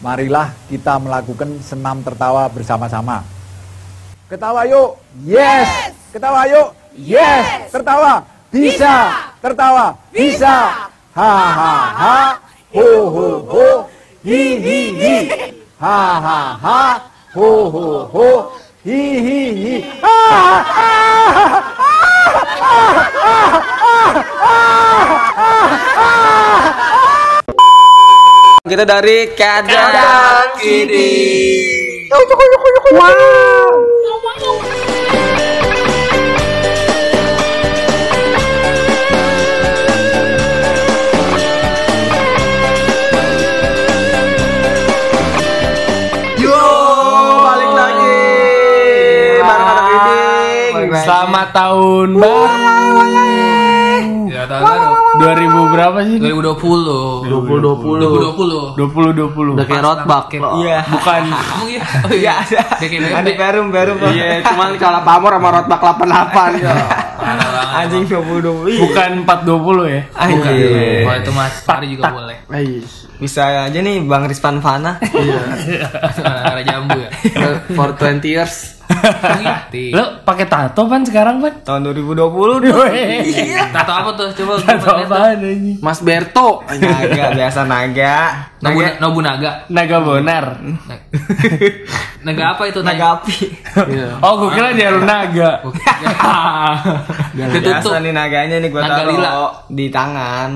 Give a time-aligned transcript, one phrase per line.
[0.00, 3.22] marilah kita melakukan senam tertawa bersama-sama.
[4.26, 4.96] Ketawa yuk,
[5.28, 5.92] yes.
[6.10, 7.68] Ketawa yuk, yes.
[7.68, 9.12] Tertawa, bisa.
[9.44, 10.88] Tertawa, bisa.
[11.10, 12.16] Ha ha ha,
[12.72, 13.66] ho ho ho,
[14.22, 15.14] hi hi hi.
[15.82, 16.80] Ha ha ha,
[17.34, 18.28] ho ho ho,
[18.86, 19.74] hi hi hi.
[20.00, 21.00] Ha ha ha.
[28.60, 31.16] Kita dari kadang ini.
[46.36, 46.60] Yo,
[47.40, 48.20] balik lagi.
[49.40, 50.20] Bareng anak ini.
[51.00, 53.19] Selamat tahun baru.
[55.70, 56.16] Berapa sih?
[56.18, 58.76] 2020 2020.
[58.76, 59.56] 2020 2020.
[59.56, 60.24] Udah kayak roadblock.
[60.34, 60.78] Iya.
[60.90, 61.82] Bukan Emang iya?
[62.04, 63.96] Oh iya ada Ada perum, perum.
[64.10, 66.60] Iya, cuman kalah pamor sama roadblock 88.
[67.70, 68.82] Anjing 2020.
[68.82, 70.02] Bukan 420 ya.
[70.18, 70.42] Anjing.
[71.06, 72.36] Kalau itu mas Pari juga boleh
[73.20, 74.96] Bisa aja nih Bang Rizpan Fana.
[76.24, 77.10] Gara jambu ya
[77.76, 78.79] For 20 years.
[79.90, 81.54] Lo pakai tato pan sekarang pan?
[81.62, 82.16] Tahun 2020
[82.60, 82.84] tuh.
[82.86, 83.70] Iya.
[83.70, 84.28] Tato apa tuh?
[84.34, 85.72] Coba Tato apaan ini?
[85.78, 86.62] Mas Berto.
[86.66, 88.18] Naga biasa naga.
[88.60, 90.44] Nobu, Naga, Nobunaga Naga bonar.
[90.60, 91.06] Nag-
[92.20, 92.80] Naga apa itu?
[92.82, 93.36] naga api.
[94.20, 95.64] Oh, gue kira dia lu naga.
[97.50, 99.24] Ketutup Biasa nih naganya nih gua Naga lila.
[99.24, 100.50] taruh di tangan.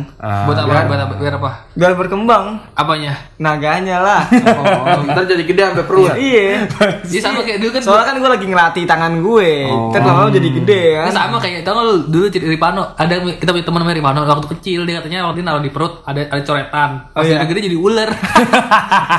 [0.45, 0.85] Buat apa?
[0.85, 1.15] Buat apa?
[1.17, 1.51] Biar apa?
[1.73, 3.17] Biar berkembang Apanya?
[3.37, 4.21] naganya lah.
[4.29, 6.13] Oh, ntar jadi gede sampai perut.
[6.15, 6.69] Iya.
[7.05, 9.51] Iya sama kayak dulu kan Soalnya kan gue lagi ngelatih tangan gue.
[9.69, 11.13] Ntar lama-lama jadi gede Ini kan.
[11.13, 14.49] sama kayak tau gak lu dulu cerita Ripano ada kita punya teman namanya Ripano waktu
[14.51, 17.45] kecil dia katanya waktu itu naruh di perut ada ada coretan pas Oh, iya.
[17.45, 18.09] gede jadi ular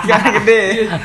[0.01, 0.59] Sekarang gede.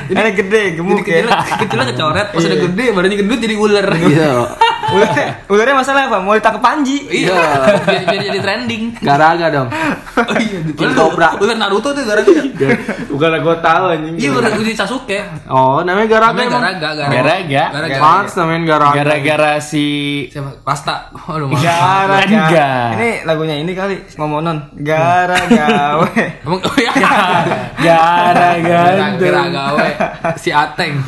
[0.09, 1.37] Ini gede, jadi gemuk kecil ya.
[1.59, 4.31] kecilnya kecoret pas udah gede badannya gendut jadi ular Iya.
[4.91, 6.17] Ularnya, ularnya masalah apa?
[6.19, 6.97] Mau ditangkap Panji.
[7.07, 7.31] iya
[7.81, 9.67] biar, biar jadi trending Garaga dong.
[9.67, 10.59] oh iya
[10.91, 11.29] Cobra.
[11.35, 12.43] ular Naruto tuh gara-gara
[13.07, 14.15] Bukan gue tahu anjing.
[14.15, 16.61] iya ular udah Sasuke Oh, namanya Garaga namanya emang.
[16.61, 17.63] garaga Garaga.
[17.71, 17.97] garaga
[18.33, 18.93] namanya Garaga.
[18.93, 19.85] Gara-gara si
[20.27, 22.67] siapa pasta aduh maaf Garaga.
[22.93, 24.57] Ini lagunya ini kali ngomonon.
[24.75, 25.65] Garaga.
[26.43, 26.91] emang oh iya
[27.77, 29.89] gara-gara garaga we
[30.37, 30.99] si Ateng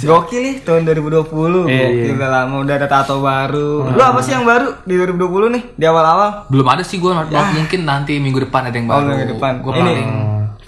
[0.00, 1.66] Gokil nih tahun 2020.
[1.66, 3.88] Iya, Gokil udah lama udah ada tato baru.
[3.88, 5.20] Lu apa sih yang baru di 2020
[5.50, 5.62] nih?
[5.72, 6.46] Di awal-awal?
[6.46, 7.12] belum ada sih gue
[7.54, 9.52] mungkin nanti minggu depan ada yang Oh, baru minggu depan.
[9.60, 10.10] gue paling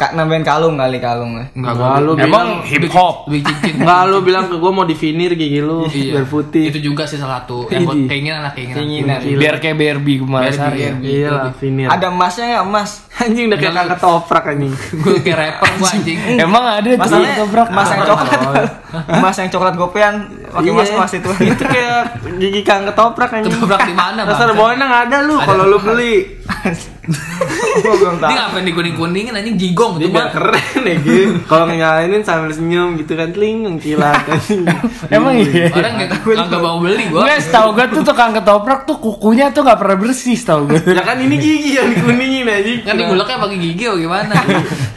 [0.03, 1.39] Kak nambahin kalung kali kalung.
[1.39, 3.31] Enggak, Enggak, gua- lu Emang hip hop.
[3.31, 6.19] Enggak lu bilang ke gua mau divinir gigi lu Iya.
[6.19, 6.67] biar putih.
[6.67, 8.11] Itu juga sih salah satu yang buat Idi.
[8.11, 8.77] keinginan lah keinginan.
[8.77, 9.19] Keinginan.
[9.39, 10.19] biar kayak Barbie.
[10.19, 10.91] Barbie.
[11.07, 11.87] Iya lah, vinir.
[11.87, 12.91] Ada emasnya nggak emas?
[13.15, 14.73] anjing udah kayak kakak toprak anjing.
[14.75, 16.19] Gue kayak rapper gua anjing.
[16.35, 17.67] Emang ada tuh Masalahnya ketoprak.
[17.69, 18.69] emas yang coklat.
[19.07, 20.15] emas yang coklat gopean
[20.51, 20.73] pakai Iya.
[20.75, 21.31] emas emas itu.
[21.53, 22.01] Itu kayak
[22.41, 23.55] gigi kakak ketoprak anjing.
[23.55, 24.35] Ketoprak di mana, Bang?
[24.35, 26.15] Dasar bohong ada lu kalau lu beli.
[27.75, 28.33] Gua belum Ini tahu.
[28.35, 30.31] ngapain dikuning-kuningin anjing jigong Dia itu biar mah.
[30.31, 31.23] keren ya gitu.
[31.45, 34.63] Kalau nyalainin sambil senyum gitu kan teling kilat anjing.
[35.09, 35.67] Emang iya.
[35.71, 37.21] Orang nggak nggak mau beli gua.
[37.23, 40.81] Enggak, setahu gue tuh tukang ketoprak tuh kukunya tuh gak pernah bersih setahu gue.
[40.93, 42.79] Ya kan ini gigi yang dikuningin anjing.
[42.83, 44.35] Kan diguleknya pakai gigi atau gimana?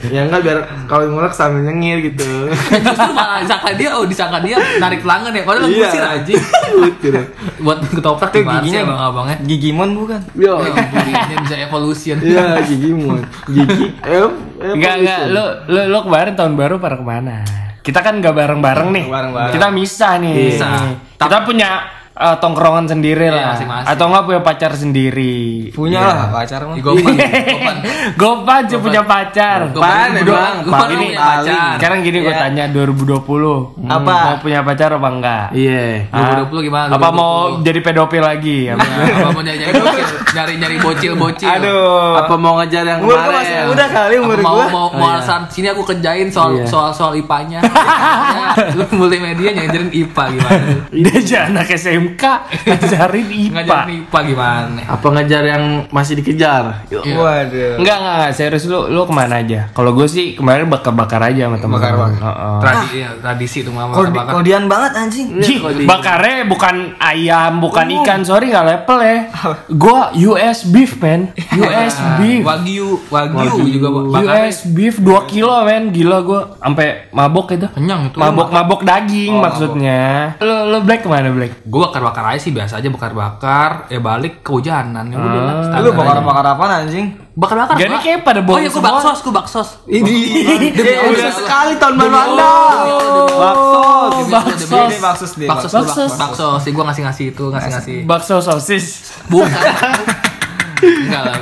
[0.05, 2.21] Ya enggak biar kalau ngulek sambil nyengir gitu.
[2.85, 5.41] Justru malah disangka dia, oh disangka dia narik pelanggan ya.
[5.41, 5.81] Padahal Iya.
[5.81, 6.41] ngusir anjing.
[6.85, 7.07] Gitu.
[7.57, 9.37] Buat ketoprak sih giginya abang-abangnya?
[9.41, 10.21] Gigimon bukan?
[10.37, 10.61] Yo.
[10.61, 12.17] Ya, giginya bisa evolution.
[12.21, 13.21] Iya gigi mon.
[13.47, 13.85] Gigi.
[14.03, 14.27] Eh,
[14.75, 15.19] Enggak, enggak.
[15.29, 17.45] Lu, lu, lu kemarin tahun baru pada ke mana?
[17.85, 19.05] Kita kan gak bareng-bareng nih.
[19.05, 19.53] Bareng-bareng.
[19.53, 20.35] Kita misah nih.
[20.49, 20.97] Misah.
[21.21, 21.69] Kita punya
[22.15, 23.45] eh, tongkrongan sendiri Iya, lah.
[23.53, 23.87] masing-masing.
[23.87, 25.35] Atau enggak punya pacar sendiri.
[25.69, 26.09] Punya Iya.
[26.09, 26.75] lah pacar mah.
[26.77, 27.13] Gopan,
[27.51, 27.75] Gopan.
[28.15, 29.59] Gopan punya pacar.
[29.67, 30.23] Gopan, Pan,
[30.63, 31.73] Gopan, Ini punya pacar.
[31.75, 32.41] Sekarang gini gue Iya.
[32.41, 33.75] tanya 2020.
[33.85, 34.13] Apa?
[34.25, 35.45] Mau punya pacar apa enggak?
[35.51, 36.07] Iya.
[36.09, 36.87] Ah, 2020 gimana?
[36.89, 37.15] Apa 2020?
[37.15, 38.57] mau jadi pedofil lagi?
[38.67, 38.83] Apa?
[38.85, 41.49] Apa mau nyari nyari bocil, nyari nyari bocil bocil.
[41.49, 42.13] Aduh.
[42.17, 43.67] Apa mau ngejar yang Umur gua masih kemarin?
[43.67, 46.65] muda kali umur Apa mau mau mau alasan sini aku kerjain soal Iya.
[46.65, 47.59] soal soal IPA-nya.
[48.37, 50.65] ya, lu multimedia ngajarin IPA gimana?
[50.89, 51.65] Dia aja anak
[52.05, 52.23] SMK
[52.67, 53.53] ngajarin IPA.
[53.55, 54.81] Ngajarin IPA gimana?
[54.87, 56.85] Apa ngejar yang masih dikejar?
[56.87, 57.01] Yo.
[57.01, 57.15] Iya.
[57.15, 57.73] Waduh.
[57.77, 59.69] Enggak, enggak, enggak, serius lu lu ke mana aja?
[59.71, 62.21] Kalau gue sih kemarin bakar-bakar aja sama temen Bakar-bakar.
[62.21, 62.57] Heeh.
[62.59, 64.33] Tradisi ya, tradisi itu mama Kode- bakar.
[64.35, 65.27] Kodian banget anjing.
[65.39, 69.17] Ji, bakarnya bukan ayam, bukan ikan, sorry nggak level ya.
[69.71, 74.21] Gua US beef man, US beef, Wagyu, wagyu, juga bakar.
[74.45, 77.67] US beef 2 kilo men, gila gua sampai mabok itu.
[77.71, 78.17] Kenyang itu.
[78.17, 80.35] Mabok-mabok daging Oh, maksudnya.
[80.39, 81.63] Lu lu black ke mana black?
[81.63, 83.87] Gua bakar-bakar aja sih biasa aja bakar-bakar.
[83.87, 85.07] Ya balik kehujanan.
[85.07, 85.55] Ya udah lah.
[85.79, 85.95] Lu aja.
[85.95, 87.07] bakar-bakar apa anjing?
[87.31, 87.75] Bakar-bakar.
[87.75, 88.01] Jadi Pak.
[88.01, 88.91] kayak pada Oh bohong iya, gue semua.
[88.93, 89.67] baksos, gue baksos.
[89.85, 90.15] Ini
[90.71, 91.07] Demi Allah.
[91.09, 92.19] udah sekali tahun baru Anda.
[92.21, 92.67] Allah.
[93.25, 93.79] Bakso,
[94.11, 94.59] Demi Allah, baksos.
[94.59, 94.85] demi Allah.
[94.85, 95.47] Ini baksos dia.
[95.47, 95.87] Baksos, Baksos.
[95.87, 96.11] baksos.
[96.17, 97.97] Baksos, sih gue ngasih-ngasih itu, ngasih-ngasih.
[98.03, 98.85] Bakso sosis.
[99.25, 99.47] Bukan.
[100.83, 101.35] Enggak lah.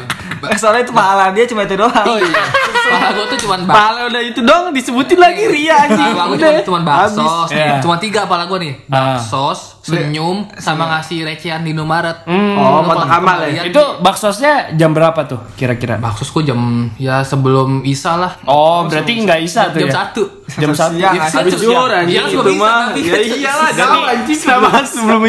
[0.45, 1.89] Eh, Soalnya itu pahala dia cuma itu doang.
[2.03, 2.44] Oh iya.
[2.83, 3.80] Pahala gue tuh cuman bakso.
[3.80, 6.12] Pala udah itu dong disebutin lagi Ria anjing.
[6.13, 7.27] Pahala gue cuma, cuman bakso.
[7.50, 7.80] Iya.
[7.80, 8.74] Cuma tiga pahala gue nih.
[8.88, 9.15] Ah.
[9.15, 12.27] Baksos, senyum, sama ngasih recehan di Indomaret.
[12.27, 13.63] Oh, Lu kotak amal ya.
[13.63, 15.95] Itu baksosnya jam berapa tuh kira-kira?
[15.97, 16.59] Baksos gue jam
[17.00, 18.35] ya sebelum Isa lah.
[18.44, 19.94] Oh, berarti nggak isa tuh jam ya?
[19.94, 20.24] satu.
[20.59, 20.95] Jam satu.
[21.00, 21.56] Jam Habis satu.
[21.57, 22.86] zuhur Iya, anjing sebelum itu Isa, mah.
[22.95, 25.24] Ya iyalah, jauh anjing sebelum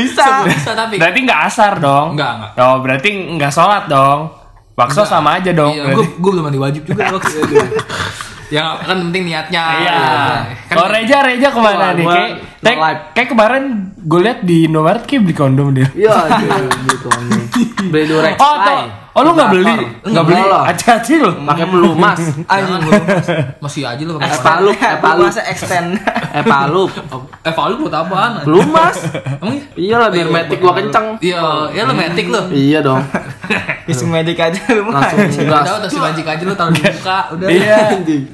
[0.74, 0.96] tapi.
[0.98, 2.06] Berarti nggak asar dong?
[2.18, 2.50] Nggak, nggak.
[2.60, 3.08] Oh, berarti
[3.38, 4.43] nggak sholat dong?
[4.74, 5.70] Bakso sama aja dong.
[5.70, 7.54] Iya, gue gue belum mandi wajib juga waktu itu.
[8.50, 9.62] Ya kan penting niatnya.
[9.80, 9.98] Iya.
[10.66, 12.04] Kan Kalau Reja, Reja ke mana Wah, nih?
[12.04, 12.30] gua Kayak,
[12.60, 13.64] kayak, kayak kemarin
[13.96, 15.88] gue liat di Indomaret kayak beli kondom dia.
[15.94, 16.16] Iya,
[16.90, 17.44] gitu anjing.
[17.88, 18.34] Beli durex.
[18.36, 19.03] Oh, tuh.
[19.14, 19.74] Oh, lu nggak beli?
[20.10, 20.42] Nggak beli?
[20.42, 20.62] Lah.
[20.66, 21.30] Hati-hati lu.
[21.48, 22.18] Pakai pelumas.
[22.50, 23.02] Anjing belum.
[23.62, 25.24] Masih aja lu pakai Epalup, epalup.
[25.30, 25.94] Masa extend.
[26.34, 26.90] Epalup.
[27.46, 28.42] Eh, Palu buat apaan?
[28.42, 28.98] Pelumas.
[29.38, 29.94] Emang iya?
[29.94, 30.78] Iyalah biar Oh, iya, metik gua Palu.
[30.82, 31.06] kenceng.
[31.22, 32.40] Iya, ya lu metik lu.
[32.50, 33.02] Iya dong.
[33.86, 34.98] Visum medik aja lu mah.
[35.06, 35.66] Langsung Udah gas.
[35.68, 37.46] tahu tas magic aja lu taruh di muka, udah.
[37.46, 37.78] Iya.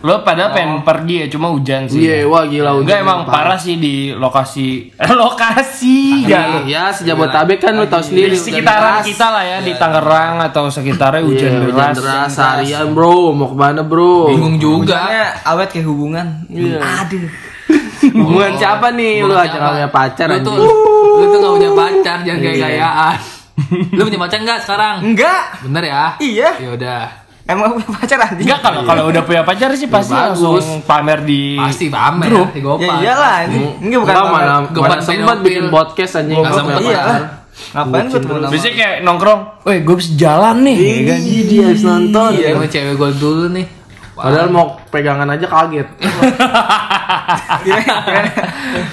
[0.00, 2.00] Lo padahal pengen pergi ya, cuma hujan sih.
[2.00, 2.80] Iya, wah gila udah.
[2.80, 6.64] Enggak emang parah sih di lokasi lokasi ya.
[6.64, 8.32] Ya, sejabotabek kan lu tahu sendiri.
[8.32, 11.96] Di sekitaran kita lah ya di Tangerang atau sekitarnya hujan Iya, hujan deras.
[11.96, 13.30] deras harian, Bro.
[13.32, 14.30] Mau ke mana, Bro?
[14.30, 14.96] Bingung juga.
[14.96, 16.26] Hujannya awet kayak hubungan.
[16.46, 16.78] Iya.
[18.10, 19.22] Hubungan siapa nih?
[19.22, 23.16] Lu aja nggak punya pacar Lu tuh lu tuh gak punya pacar, jangan gaya-gayaan.
[23.92, 24.94] Lu punya pacar enggak sekarang?
[25.04, 25.42] Enggak.
[25.60, 26.04] Bener ya?
[26.16, 26.50] Iya.
[26.56, 27.02] Ya udah.
[27.44, 28.46] Emang punya pacar anjing.
[28.46, 30.38] Enggak kalau kalau udah punya pacar sih pasti bagus.
[30.40, 32.48] langsung pamer di Pasti pamer grup.
[32.50, 32.80] di gopal.
[32.80, 33.68] Ya iyalah anjing.
[33.80, 34.40] Enggak bukan Enggak pamer.
[34.40, 34.54] mana
[34.88, 36.36] mana sempat bikin podcast anjing.
[36.36, 36.88] Nggak nggak punya sempet.
[36.88, 37.04] Iya.
[37.70, 41.18] Ngapain gue temen sama Biasanya kayak nongkrong, "Weh, gue bisa jalan nih." ya kan?
[41.24, 42.30] Dia habis nonton.
[42.34, 43.66] Iya, sama cewek gue dulu nih.
[44.20, 45.88] Padahal mau pegangan aja kaget.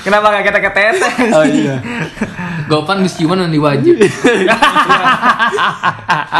[0.07, 1.09] Kenapa gak kita ketete?
[1.35, 1.83] Oh iya.
[2.71, 3.97] Gopan bis ciuman mandi wajib.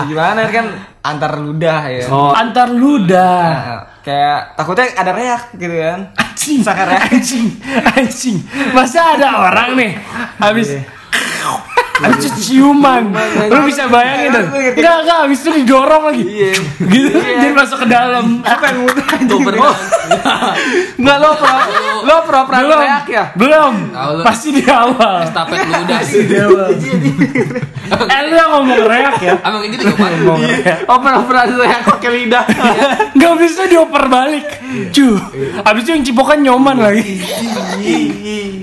[0.08, 0.66] Gimana kan
[1.04, 2.08] antar ludah ya.
[2.08, 3.44] Oh, Antar ludah.
[3.44, 6.00] Nah, kayak takutnya ada reak gitu kan.
[6.16, 7.60] Anjing, Sakar anjing,
[7.92, 8.40] anjing.
[8.72, 10.00] Masa ada orang nih
[10.40, 10.80] habis
[11.98, 13.10] Habis itu ciuman
[13.50, 14.46] Lu bisa bayangin tuh
[14.78, 16.24] Enggak, enggak, habis itu didorong lagi.
[16.78, 18.40] Gitu, jadi masuk ke dalam.
[18.46, 19.42] Apa yang mudah anjing?
[20.98, 21.56] Enggak lo pro
[22.06, 23.24] lo pro pro Belum, teriak ya.
[23.34, 23.74] belum.
[24.22, 25.26] Pasti di awal.
[25.26, 26.24] Estafet lu udah sih.
[27.88, 29.34] Eh, lu yang ngomong reak ya?
[29.42, 30.12] Emang gitu Gopan?
[30.22, 32.44] Ngomong reak Oper oper teriak pakai lidah.
[33.16, 34.46] Enggak bisa dioper balik.
[34.94, 35.18] Cuh
[35.66, 37.24] Habis itu yang cipokan nyoman lagi.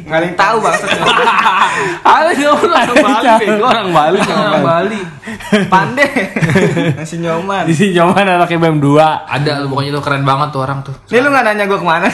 [0.05, 1.03] Gak ada yang tahu maksudnya.
[2.15, 4.19] Ada orang Bali, bego orang Bali.
[4.21, 5.01] Orang Bali.
[5.73, 6.09] Pandai.
[7.01, 7.65] Masih nyoman.
[7.65, 10.95] Di sini nyoman anaknya BM 2 Ada lu pokoknya lu keren banget tuh orang tuh.
[11.09, 12.09] Ini lu gak nanya gue ke mana?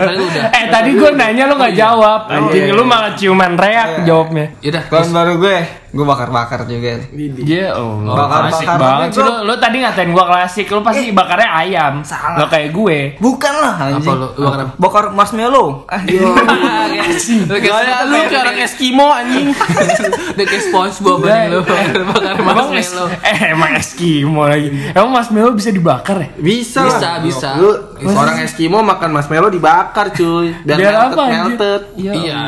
[0.00, 0.42] Tadi lu udah.
[0.56, 4.84] Eh tadi gue nanya lu gak jawab Anjing iya, lu malah ciuman reak jawabnya Yaudah.
[4.88, 5.56] Tahun baru gue,
[5.88, 7.00] gue bakar-bakar juga.
[7.10, 11.10] Iya, oh, Bakar- klasik bakar banget gua- Lu, lu tadi ngatain gua klasik, lu pasti
[11.10, 11.94] bakarnya ayam.
[12.02, 12.36] salah.
[12.38, 12.98] Gak kayak gue.
[13.18, 14.04] Bukan lah anjing.
[14.04, 14.28] Apa lu?
[14.34, 14.72] Lu bakar apa?
[14.76, 15.68] Bakar marshmallow.
[15.84, 16.28] Ah, Lu
[17.54, 19.48] kayak Kayak lu kayak orang Eskimo anjing.
[20.34, 21.60] Udah kayak SpongeBob anjing lu.
[21.64, 23.08] Bakar Emang es, marshmallow.
[23.24, 24.68] eh emang Eskimo lagi.
[24.90, 26.28] Emang marshmallow bisa dibakar ya?
[26.38, 27.48] Bisa, Bisa, bisa.
[27.56, 27.70] Lu
[28.00, 30.54] orang Eskimo makan marshmallow dibakar cuy.
[30.58, 31.80] Biar, Biar melted, apa, melted.
[31.96, 32.40] Ya Iya.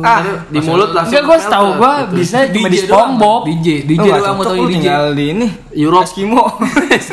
[0.00, 1.12] Ah, Di mulut langsung.
[1.12, 1.78] Enggak, gua setahu melted.
[1.78, 2.78] gua bisa cuma di.
[2.78, 3.40] SpongeBob.
[3.44, 4.72] DJ, DJ Lu gak doang lu DJ.
[4.72, 5.46] tinggal di ini.
[5.74, 6.04] Europe.
[6.08, 6.42] Eskimo.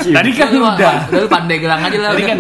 [0.08, 0.96] Tadi kan mah- udah.
[1.08, 2.10] Udah lu pandai gelang aja lah.
[2.12, 2.38] Tadi kan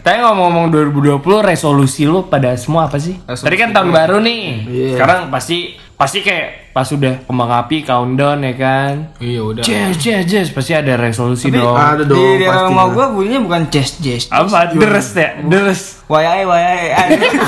[0.00, 3.16] Tapi ngomong-ngomong 2020 resolusi lu pada semua apa sih?
[3.20, 4.42] Resolusi Tadi kan tahun baru nih.
[4.66, 4.88] Iya.
[4.94, 5.58] Sekarang pasti
[6.00, 8.92] pasti kayak pas udah kembang api countdown ya kan.
[9.20, 9.60] Iya udah.
[9.60, 11.76] Jazz, jazz, jazz pasti ada resolusi dong.
[11.76, 12.16] ada dong.
[12.16, 12.68] Di daerah pastinya.
[12.72, 14.24] rumah gue bunyinya bukan jazz jazz.
[14.32, 14.72] apa?
[14.72, 15.36] Deres ya?
[15.44, 16.00] Deres.
[16.10, 16.90] Wayai wayai.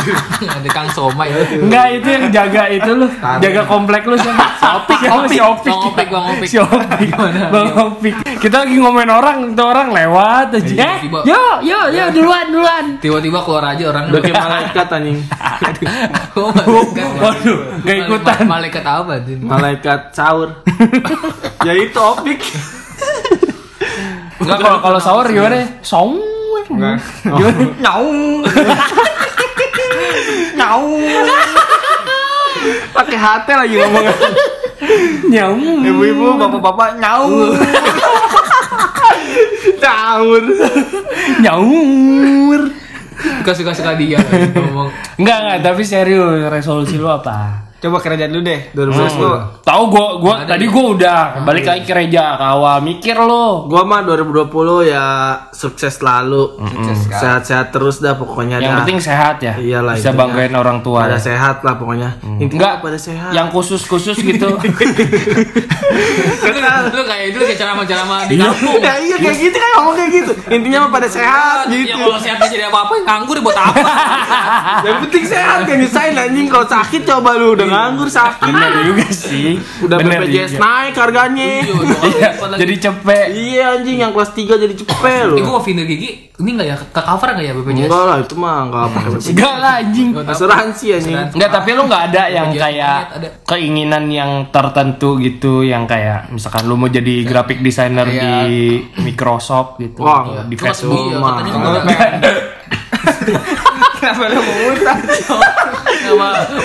[0.63, 1.35] Ada Kang Somai.
[1.35, 3.11] Enggak, itu yang jaga itu lu.
[3.43, 4.55] Jaga komplek lu siapa?
[4.79, 5.75] Opik, siapa si Opik?
[5.75, 6.47] Bang Opik, Bang Opik.
[6.47, 7.11] Si Opik.
[7.51, 8.15] Bang Opik.
[8.39, 10.75] Kita lagi ngomongin orang, itu orang lewat aja.
[10.79, 11.27] Eh, tiba-tiba.
[11.27, 12.85] yo, yo, yo, duluan, duluan.
[13.03, 14.15] Tiba-tiba keluar aja orang.
[14.15, 15.19] Udah kayak malaikat anjing.
[17.19, 18.42] Waduh, gak ikutan.
[18.43, 19.41] Ma- Malaikat apa anjing?
[19.41, 20.51] Malaikat sahur.
[21.67, 22.41] ya itu opik.
[24.39, 25.63] Enggak kalau kalau sahur gimana?
[25.81, 26.19] Song.
[26.67, 26.99] Gimana?
[30.59, 31.23] Nyaung.
[32.93, 34.15] Pakai hati lagi ngomongnya.
[35.29, 35.81] Nyaung.
[35.83, 37.55] Ibu-ibu, bapak-bapak nyaung.
[39.79, 40.43] Sahur.
[41.41, 42.61] Nyaur.
[43.39, 44.19] Suka-suka suka dia
[44.53, 44.91] ngomong.
[45.15, 47.71] Enggak, enggak, tapi serius resolusi lu apa?
[47.83, 48.71] Coba kerja dulu deh.
[48.71, 49.67] 2010.
[49.67, 53.67] Tahu gua gua tadi gua udah balik lagi ke Reja ke awal mikir lo.
[53.67, 55.07] Gua mah 2020 ya
[55.51, 56.63] sukses selalu.
[57.11, 58.79] Sehat-sehat terus dah pokoknya Yang dah.
[58.87, 59.59] penting sehat ya.
[59.59, 60.31] Iyalah, Bisa intinya.
[60.31, 61.11] banggain orang tua.
[61.11, 61.27] pada ya.
[61.27, 62.23] sehat lah pokoknya.
[62.39, 63.31] Intinya Enggak pada sehat.
[63.35, 64.47] Yang khusus-khusus gitu.
[66.43, 66.59] lu,
[66.93, 68.79] lu kayak itu kayak ceramah-ceramah di kampung.
[68.79, 70.33] ya iya kayak gitu kan ngomong kayak gitu.
[70.51, 71.99] Intinya mah pada sehat Ya gitu.
[71.99, 73.83] kalau sehat jadi apa-apa nganggur buat apa?
[74.87, 78.47] Yang penting sehat kan nyusahin anjing kalau sakit coba lu udah nganggur sakit.
[78.47, 79.57] Bener juga sih.
[79.81, 80.61] Udah Bener BPJS juga.
[80.61, 81.49] naik harganya.
[82.03, 83.27] Iya, jadi cepet.
[83.33, 85.35] Iya anjing yang kelas 3 jadi cepet lu.
[85.35, 87.87] Eh gua mau Vinder Gigi ini enggak ya ke cover enggak ya BPJS?
[87.87, 89.31] Enggak lah itu mah enggak pakai BPJS.
[89.33, 90.09] Enggak lah anjing.
[90.19, 91.17] Asuransi anjing.
[91.33, 92.99] Enggak, tapi lu nggak ada yang kayak
[93.45, 98.21] keinginan yang tertentu gitu yang kayak misalkan lu mau jadi graphic designer Iya.
[98.21, 98.33] di
[98.99, 100.99] Microsoft gitu Wah, di Facebook.
[101.09, 102.11] iya, katanya enggak
[104.03, 104.59] Kenapa lu mau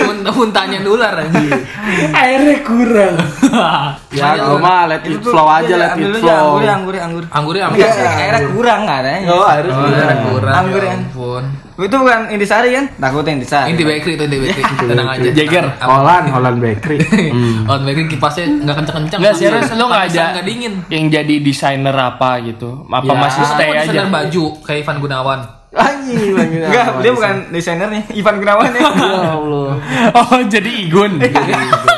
[0.01, 1.53] muntah muntahnya dolar anjing.
[2.17, 3.13] Airnya kurang.
[4.09, 6.57] Ya gua mah let it flow aja let it flow.
[6.57, 7.23] Anggur, anggur, anggur.
[7.29, 8.01] Anggurnya Enggak anggur.
[8.01, 9.11] sih, airnya kurang nggak ada.
[9.29, 10.53] Oh, harus Oh, ada kurang.
[10.55, 10.97] Anggur ya ya.
[10.97, 11.43] ampun.
[11.77, 12.85] Itu bukan Intisari kan?
[12.97, 13.67] Takutnya Intisari.
[13.69, 14.63] Inti bakery itu inti bakery.
[14.81, 15.29] Tenang aja.
[15.31, 15.65] Jagger.
[15.79, 16.97] Holland, Holland Bakery.
[17.69, 19.19] Oh, bakery kipasnya enggak kenceng-kenceng.
[19.21, 20.73] Enggak serius lu nggak ada nggak dingin.
[20.89, 22.83] yang jadi designer apa gitu.
[22.83, 23.13] Apa Ya.
[23.15, 23.85] masih stay aja?
[23.85, 25.39] desainer baju kayak Ivan Gunawan.
[25.77, 26.55] Anjing lagi.
[26.65, 28.03] Enggak, dia bukan desainernya.
[28.11, 28.81] Ivan Gunawan ya.
[28.97, 29.69] Ya Allah.
[30.17, 31.21] Oh, jadi Igun.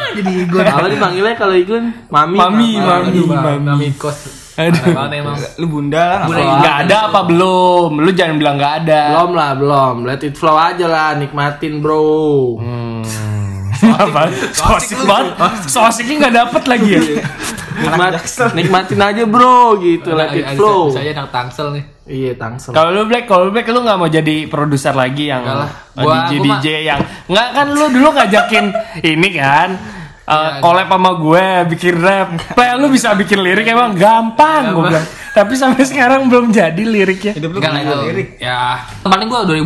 [0.09, 2.37] Jadi gue Kalau dipanggilnya kalau Igun, Mami.
[2.37, 3.87] Mami, mami, mami mami.
[3.95, 4.49] kos.
[4.59, 4.91] Aduh.
[5.07, 5.39] Emang.
[5.55, 6.19] Lu bunda lah.
[6.27, 6.43] Bunda?
[6.59, 7.89] Nggak ada apa belum?
[8.03, 9.01] Lu jangan bilang nggak ada.
[9.15, 9.95] Belum lah, belum.
[10.03, 12.59] Let it flow aja lah, nikmatin bro.
[13.79, 14.27] Apa?
[14.51, 15.33] So asik banget.
[15.71, 17.01] So asiknya nggak dapet lagi ya.
[17.79, 18.11] Nikmat,
[18.51, 20.11] nikmatin aja bro, gitu.
[20.11, 20.91] Let it flow.
[20.91, 21.83] Saya anak tangsel nih.
[22.09, 22.73] Iya, tangsel.
[22.73, 25.69] Kalau lu Black, kalau lu Black lu nggak mau jadi produser lagi yang Enggak lah.
[25.69, 28.65] eh, Gua- DJ gua mah- DJ yang nggak kan lu dulu ngajakin
[29.13, 29.69] ini kan
[30.25, 32.27] eh, collab sama gue bikin rap.
[32.51, 35.05] Play lu bisa bikin lirik emang gampang gue bilang.
[35.29, 37.37] Tapi sampai sekarang belum jadi liriknya.
[37.37, 37.95] Hidup lu itu.
[38.03, 38.27] lirik.
[38.37, 39.61] Ya, paling gua 2000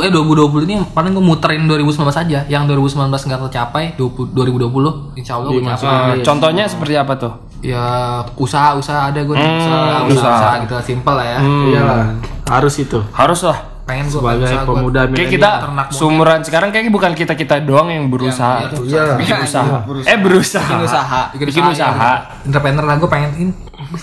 [0.00, 2.38] eh 2020 ini paling gua muterin 2019 aja.
[2.46, 5.92] Yang 2019 enggak tercapai, 20 2020 insya Allah gua capai.
[6.10, 7.51] Eh, contohnya seperti apa tuh?
[7.62, 7.86] Ya
[8.34, 9.46] usaha-usaha ada gua nih.
[9.46, 10.34] usaha, usaha.
[10.34, 11.38] usaha, gitu simple lah ya.
[11.38, 12.06] Iyalah,
[12.50, 12.98] harus itu.
[13.14, 13.58] Harus lah.
[13.86, 15.50] Pengen gua Sebagai usaha pemuda Kayak kita
[15.94, 18.66] sumuran sekarang kayak bukan kita kita doang yang berusaha.
[18.66, 18.82] Yang- tuh.
[18.90, 19.14] Iya.
[19.14, 19.76] Bikin usaha.
[20.10, 20.66] Eh berusaha.
[20.66, 21.20] Bikin usaha.
[21.38, 21.90] Bikin usaha.
[21.94, 22.50] gitu.
[22.50, 23.52] Entrepreneur lah gua pengen ini.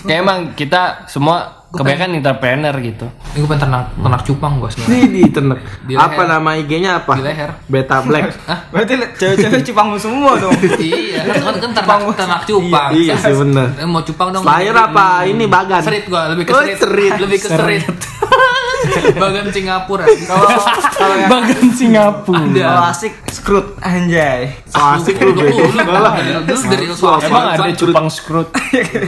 [0.08, 3.06] Kayak emang kita semua kebanyakan entrepreneur gitu.
[3.38, 4.98] Ini pengen ternak ternak cupang gua sebenarnya.
[4.98, 5.58] Ini di tenek.
[5.86, 7.12] Di Apa nama IG-nya apa?
[7.14, 7.50] Di leher.
[7.70, 8.26] Beta Black.
[8.74, 10.52] Berarti cewek-cewek cupang semua dong.
[10.82, 12.90] iya, kan kan ternak ternak cupang.
[12.92, 13.68] Iya sih bener.
[13.78, 14.42] Eh, mau cupang dong.
[14.42, 15.24] Slayer apa?
[15.30, 15.82] Ini Bagan.
[15.82, 17.12] Street gua lebih ke Oh, street.
[17.22, 17.86] Lebih ke street.
[19.16, 20.04] Bagan Singapura.
[21.30, 22.44] Bagan Singapura.
[22.50, 24.52] Kalau asik scrut anjay.
[24.68, 25.84] So asik lu dulu dulu
[26.68, 26.84] dari.
[27.24, 28.48] Emang ada cupang scrut?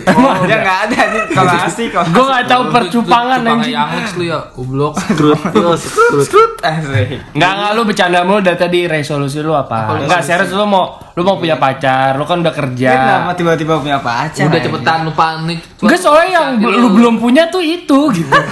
[0.08, 2.04] Emang dia enggak ada nih kalau asik kok.
[2.10, 3.52] Gue gak tahu percupangan anjing.
[3.52, 3.74] anjing.
[3.74, 4.94] Yang Lex lu ya, goblok.
[4.98, 6.24] Scrut terus, scrut.
[6.26, 7.06] Scrut asik.
[7.36, 10.00] Enggak enggak lu bercanda mulu dari tadi resolusi lu apa?
[10.02, 12.90] Enggak serius lu mau lu mau punya pacar, lu kan udah kerja.
[12.96, 14.48] Kenapa tiba-tiba punya pacar?
[14.48, 14.72] Udah anjing?
[14.72, 15.60] cepetan lu panik.
[15.84, 18.32] Enggak soalnya yang lu belum punya tuh itu gitu.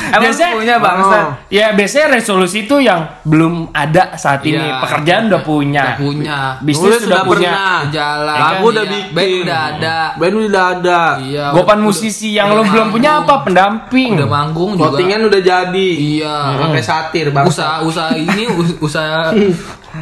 [0.12, 1.18] Emang Biasanya- punya bangsa.
[1.48, 4.58] Ya biasanya resolusi itu yang belum ada saat ini.
[4.58, 4.80] Iya.
[4.80, 5.82] Pekerjaan udah punya.
[5.84, 6.36] Udah punya.
[6.60, 7.52] Bisnis Nulis sudah udah punya.
[7.88, 8.36] Jalan.
[8.38, 8.92] Lagu udah Iya.
[8.92, 9.12] bikin.
[9.12, 9.96] Band udah ada.
[10.14, 11.00] Band udah ada.
[11.18, 11.44] Iya.
[11.50, 13.34] Gopan udah- musisi yang udah lu belum punya apa?
[13.42, 14.10] Pendamping.
[14.14, 14.88] Udah manggung juga.
[14.90, 15.88] Votingan udah jadi.
[15.92, 16.34] Iya.
[16.58, 17.44] Pakai satir bang.
[17.44, 19.30] Usaha usaha ini us- usaha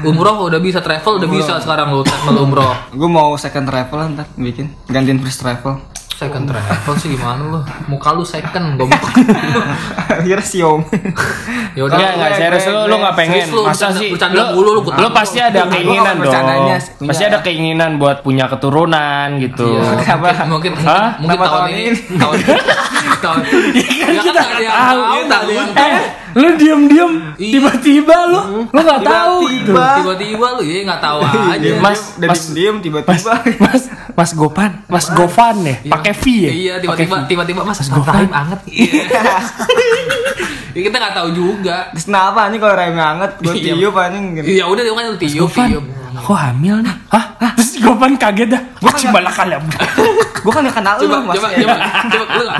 [0.00, 2.74] umroh udah bisa travel udah bisa sekarang lo travel umroh.
[2.90, 5.82] Gue mau second travel ntar bikin gantiin first travel.
[6.20, 7.60] Second travel sih gimana lu?
[7.88, 9.08] Muka lu second goblok.
[10.26, 10.84] Kira siom.
[11.72, 11.96] Ya udah.
[11.96, 13.46] Enggak, enggak serius lu lu enggak pengen.
[13.48, 14.08] Lu, Masa bercanda- sih?
[14.12, 16.34] bercanda Lu, mulu lu, lu pasti ada keinginan dong.
[17.08, 19.64] Pasti ada keinginan buat punya keturunan gitu.
[19.64, 20.44] Iya, Kenapa?
[20.44, 21.16] mungkin mungkin Hah?
[21.16, 22.00] mungkin Kenapa tahun tahun ini ini?
[22.14, 22.36] tahun
[23.24, 23.38] tahun
[23.72, 25.94] Iya kan Ya kita nggak ada yang tahu.
[26.32, 27.50] Lu diem-diem Iya.
[27.58, 29.72] tiba-tiba lu lu nggak tahu gitu.
[29.72, 31.70] tiba-tiba lu ya nggak tahu aja.
[31.80, 33.32] Mas, Udah mas, diem mas, tiba-tiba.
[33.58, 33.82] mas,
[34.12, 35.90] mas Gopan, mas Govan ya, Iya.
[35.90, 36.50] pakai V ya?
[36.50, 38.60] Iya, tiba-tiba tiba-tiba Mas anget.
[38.66, 39.02] Iya.
[40.70, 41.90] Ya, kita nggak tahu juga.
[41.90, 43.30] Terus kenapa nih kalau rahim anget?
[43.42, 43.74] Gue Iya.
[43.74, 44.26] tiup anjing.
[44.38, 45.84] Iya udah dia kan lu tiup tiup.
[46.12, 46.94] Aku hamil nih.
[47.08, 47.24] Hah?
[47.54, 48.62] Terus Govan kaget dah.
[48.76, 49.62] Gua cuma lah kalian.
[50.40, 51.36] Gue kan gak kenal lu Coba mas.
[51.36, 51.74] coba coba
[52.08, 52.58] coba lu nggak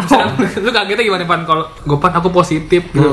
[0.65, 3.11] lu kagetnya gimana pan kalau Gopan aku positif gitu.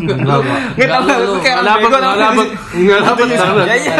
[0.00, 0.40] Gak tau
[0.72, 2.46] Nggak, lu- lu kayak Nggak orang dapet, bego nggak tau dapet.
[2.72, 3.64] Nggak dapet, nggak dapet.
[3.66, 3.94] Ya iya.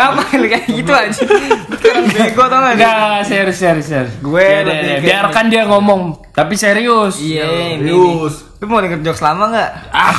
[0.00, 1.22] Apa lu kayak gitu aja.
[1.22, 2.72] Lu kayak orang bego tau gak?
[2.74, 4.12] Enggak, serius, serius, serius.
[4.18, 7.14] Gue Ya, lebih deh, kayak- biarkan dia ngomong, tapi serius.
[7.18, 7.86] Iya, ini.
[7.86, 8.49] Serius.
[8.60, 9.70] Lu mau denger jokes lama nggak?
[9.88, 10.12] Ah,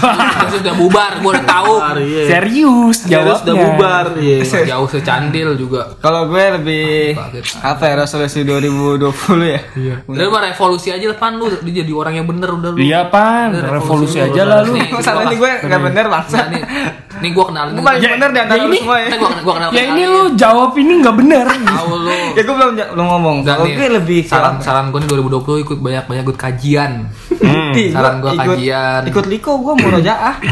[0.50, 1.74] sudah bubar, gua udah tahu.
[2.02, 2.24] Iya.
[2.26, 3.38] Serius jawabnya.
[3.38, 4.06] udah bubar.
[4.18, 4.38] Iya.
[4.52, 5.94] Nggak Jauh secandil juga.
[6.02, 7.14] Kalau gue lebih
[7.62, 8.98] apa ya resolusi 2020
[9.46, 9.62] ya?
[9.78, 9.96] Iya.
[10.10, 12.78] Udah mah revolusi aja lah pan lu dia jadi orang yang bener udah lu.
[12.82, 14.26] Iya pan, Udah, revolusi lu.
[14.26, 14.74] aja lah lu.
[14.74, 16.38] Nih, Masalah ini gue nggak bener bangsa.
[16.42, 16.62] Nah, nih,
[17.22, 17.74] nih gua kenalin.
[17.78, 19.08] Gue paling bener di antara ya lu semua ya.
[19.08, 21.46] Nih, gua, Ya ini lu jawab ini nggak bener.
[21.46, 22.10] tahu lu.
[22.34, 23.38] Ya gue belum belum ngomong.
[23.46, 27.06] Kalau nih, gue lebih saran saran gue nih 2020 ikut banyak banyak ikut kajian.
[27.78, 29.02] Ih, saran gua ikut- kajian.
[29.06, 30.36] Ikut liko gue mau rojaah.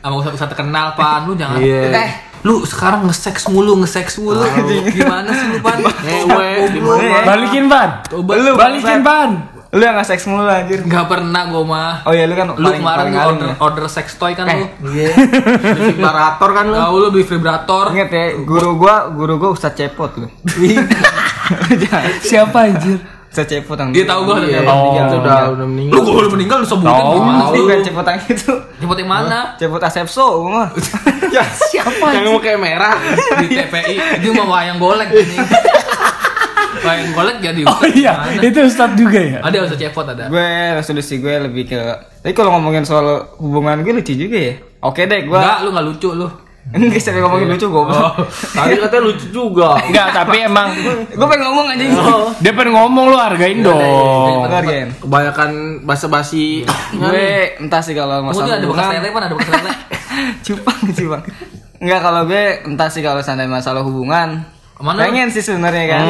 [0.00, 1.56] Sama usah usah terkenal pan lu jangan.
[1.56, 1.88] Iya.
[1.90, 2.10] Eh,
[2.42, 4.44] lu sekarang nge-sex mulu, nge-sex mulu.
[4.92, 5.80] Gimana sih lu pan?
[6.04, 6.68] Ngewe,
[7.00, 7.24] ya?
[7.24, 8.04] Balikin pan.
[8.12, 8.20] Lu
[8.52, 9.30] Balikin pan.
[9.74, 10.84] Lu yang nggak seks mulu anjir.
[10.84, 11.92] Nggak pernah gua mah.
[12.04, 13.54] Oh iya lu kan Lu paling- kemarin paling order ya.
[13.58, 14.70] order sex toy kan lu.
[14.86, 15.10] Iya.
[15.90, 16.76] Vibrator kan lu.
[16.76, 17.84] Tahu lu beli vibrator.
[17.90, 20.28] Ingat ya, guru gua, guru gua Ustaz Cepot lu.
[22.20, 23.00] Siapa anjir?
[23.34, 24.94] Ustaz Cepot yang Dia tahu gua Iya, ada Oh.
[24.94, 25.90] itu udah udah meninggal.
[25.90, 27.66] Lu gua udah meninggal lu sebutin Tahu.
[27.66, 28.52] kan Cepot yang itu.
[28.78, 29.38] Nyebut yang mana?
[29.58, 30.68] Cepot Asepso gua mah.
[31.34, 32.14] Ya, siapa?
[32.14, 32.94] Yang mau kayak merah.
[33.42, 34.22] Di TPI.
[34.22, 35.34] Dia mau wayang golek ini.
[36.76, 38.38] Wayang golek jadi Oh iya, Mana?
[38.40, 39.38] itu Ustadz juga ya.
[39.40, 40.24] Ada usah cepot ada.
[40.26, 41.80] gue resolusi gue lebih ke
[42.20, 43.04] tapi kalau ngomongin soal
[43.36, 46.28] hubungan gue lucu juga ya oke deh gue Enggak, lu enggak lucu lu.
[46.66, 47.84] Enggak sampai ngomongin lucu gue
[48.50, 49.76] Tadi katanya lucu juga.
[49.80, 50.72] Enggak, tapi emang
[51.06, 51.84] gue pengen ngomong aja
[52.34, 53.78] dia pengen ngomong lu hargain dong.
[54.44, 54.88] Hargain.
[54.96, 55.50] Kebanyakan
[55.82, 56.64] basa-basi.
[56.90, 57.26] gue
[57.58, 59.72] entah sih kalau masalah ada bekas lele kan ada bekas lele.
[60.40, 61.22] cupang cupang
[61.76, 65.06] enggak kalau gue entah sih kalau seandainya masalah hubungan Mana?
[65.06, 66.02] pengen sih sebenarnya kan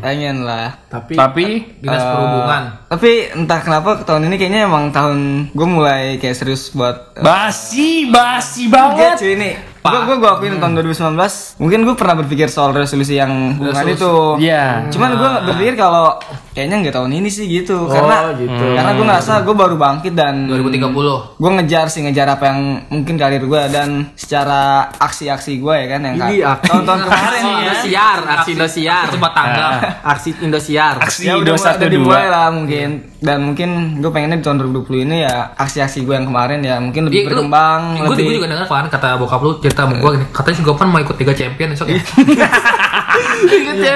[0.00, 2.62] pengen lah Tapi Tapi Dinas Eh, perhubungan.
[2.86, 5.18] tapi entah kenapa tahun ini kayaknya emang tahun
[5.50, 9.16] gue mulai kayak serius buat eh, basi, basi Enggak banget.
[9.18, 9.50] cuy ini
[9.80, 11.16] Gue gue gue akuin tahun 2019
[11.56, 13.96] Mungkin gue pernah berpikir soal resolusi yang hubungan Resolusi.
[13.96, 14.12] itu
[14.44, 14.92] Iya.
[14.92, 18.64] Cuman gue berpikir kalau Kayaknya nggak tahun ini sih gitu Karena gitu.
[18.74, 20.90] Karena gue ngerasa gue baru bangkit dan 2030.
[21.36, 24.60] Gue ngejar sih ngejar apa yang mungkin karir gue Dan secara
[24.92, 26.66] aksi-aksi gue ya kan Yang Ini ka- aksi.
[26.66, 29.04] tahun-tahun kemarin ya Indosiar, aksi Indosiar.
[29.08, 29.66] Tempat tangga.
[30.02, 30.94] Aksi Indosiar.
[30.98, 35.16] Aksi Ya udah, udah dimulai lah mungkin Dan mungkin gue pengennya di tahun 2020 ini
[35.22, 38.86] ya Aksi-aksi gue yang kemarin ya mungkin lebih lu- berkembang Gue Lebih juga dengar kan
[38.90, 41.86] kata bokap lu cerita sama gue gini, katanya si Gopan mau ikut Liga Champion besok
[41.88, 42.00] ya.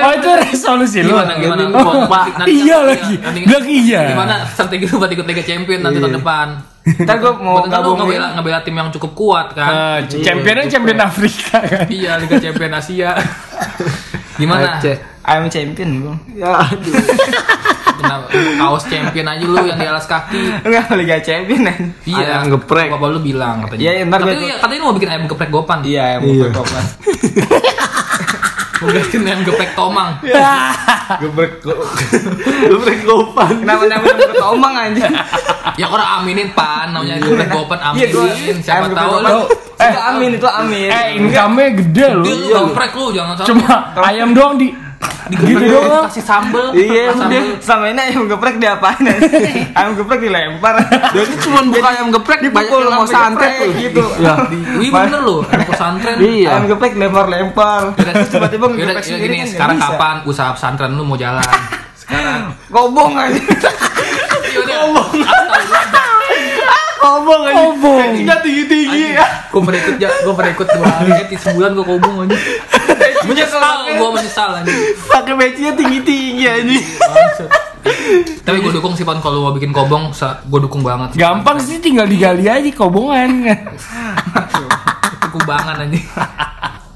[0.04, 1.12] Oh itu resolusi lu.
[1.12, 1.62] Gimana gimana?
[2.46, 3.14] Iya lagi.
[3.20, 4.00] Bilang iya.
[4.10, 6.48] Gimana strategi lu buat ikut Liga Champion nanti tahun depan?
[6.84, 10.00] Ntar gue mau kan lu ngebela ngebela tim yang cukup kuat kan?
[10.04, 11.86] Eh, championnya champion Afrika kan.
[11.88, 13.10] Iya Liga Champion Asia.
[14.40, 14.82] Gimana?
[15.24, 16.92] I'm champion gue Ya, aduh.
[17.94, 18.26] Kenapa?
[18.34, 20.60] Kaos champion aja lu yang di alas kaki.
[20.60, 22.42] Enggak Liga Champion kan Iya.
[22.42, 22.90] Ayam geprek.
[22.90, 23.80] Bapak lu bilang katanya.
[23.80, 25.78] Iya, ntar katanya, gua- iya, katanya lu mau bikin ayam geprek Gopan.
[25.80, 26.46] Iya, yang Iya.
[26.50, 26.64] mau
[28.84, 29.00] berkopas.
[29.00, 30.10] Mau bikin ayam geprek Tomang.
[31.22, 31.52] Gebrek
[32.64, 33.60] gebrek gopan.
[33.60, 35.06] Kenapa nyambut ke tomang aja?
[35.76, 38.56] Ya orang aminin pan namanya geprek Gopan Iya, aminin.
[38.62, 39.40] Siapa ayam tahu geprek lu.
[39.74, 40.88] Itu amin, itu amin.
[40.88, 42.24] Eh, income-nya gede lu
[42.70, 44.68] geprek lu jangan sampai Cuma ayam doang di
[45.32, 46.04] gitu doang.
[46.08, 46.66] kasih sambel.
[46.76, 47.16] Iya, udah.
[47.16, 47.44] sambel.
[47.64, 49.04] Selama ini ayam geprek diapain?
[49.78, 50.74] ayam geprek dilempar.
[51.16, 53.72] Jadi cuma buka ayam geprek banyak yang mau santet tuh.
[53.80, 54.04] gitu.
[54.20, 54.34] Ya.
[54.76, 56.16] Wih bener lu, anak pesantren.
[56.20, 56.48] Iya.
[56.56, 57.82] Ayam geprek dilempar-lempar.
[57.96, 61.44] Terus tiba-tiba Yaudah, geprek ya sendiri kan sekarang kapan usaha pesantren lu mau jalan?
[62.04, 62.52] Sekarang.
[62.68, 63.40] Kobong aja.
[64.54, 65.08] Yaudah.
[67.04, 67.54] Kobong aja.
[67.60, 67.98] Kobong.
[68.00, 69.02] Gajinya tinggi-tinggi.
[69.52, 72.36] Gue pernah ikut ya, gue pernah ikut dua kali, eh, sebulan gue kobong aja.
[73.28, 73.60] Menyesal,
[73.92, 74.72] gue menyesal aja.
[75.12, 76.76] Pakai pecinya tinggi-tinggi aja.
[76.96, 77.48] Bangsat.
[78.40, 81.12] Tapi gue dukung sih pan kalau mau bikin kobong, gue dukung banget.
[81.20, 83.58] Gampang sih tinggal digali aja kobongan kan.
[85.28, 86.00] Kubangan aja.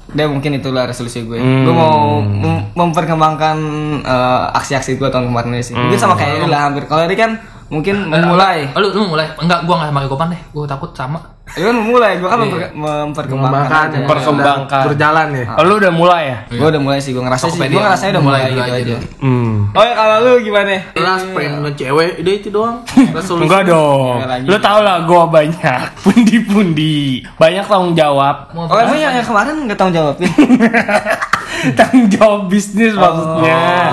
[0.09, 1.37] Udah mungkin itulah resolusi gue.
[1.37, 1.69] Hmm.
[1.69, 3.57] Gue mau mem- memperkembangkan
[4.01, 5.77] eh, aksi-aksi gue tahun kemarin ini sih.
[5.77, 6.89] Mungkin sama kayak Eri lah hampir.
[6.89, 7.37] Kalau Eri kan
[7.69, 8.69] mungkin memulai.
[8.73, 9.29] Oh, lu, lu mulai?
[9.37, 10.41] Enggak, gue gak pakai kopan deh.
[10.51, 11.21] Gue takut sama.
[11.49, 12.11] Eri kan memulai.
[12.17, 13.85] Gue kan memper- memperkembangkan.
[13.95, 14.83] Memperkembangkan.
[14.85, 15.45] berjalan ya.
[15.55, 16.37] Oh, lu udah mulai ya?
[16.47, 17.11] Gue udah mulai sih.
[17.11, 17.59] Gue ngerasa sih.
[17.59, 18.97] Gue ngerasanya udah mulai, Mulai gitu aja.
[19.19, 19.53] Hmm.
[19.69, 20.69] Oh ya kalau lu gimana?
[20.91, 22.77] Kelas pengen dengan cewek, udah itu doang.
[23.17, 23.43] Resolusi.
[23.45, 24.15] Enggak dong.
[24.21, 24.45] Lagi.
[24.45, 28.49] Lu tau lah gua banyak pundi-pundi, banyak tanggung jawab.
[28.51, 30.29] Oh emang yang, yang kemarin nggak tanggung jawabin?
[31.77, 33.91] tanggung jawab bisnis maksudnya.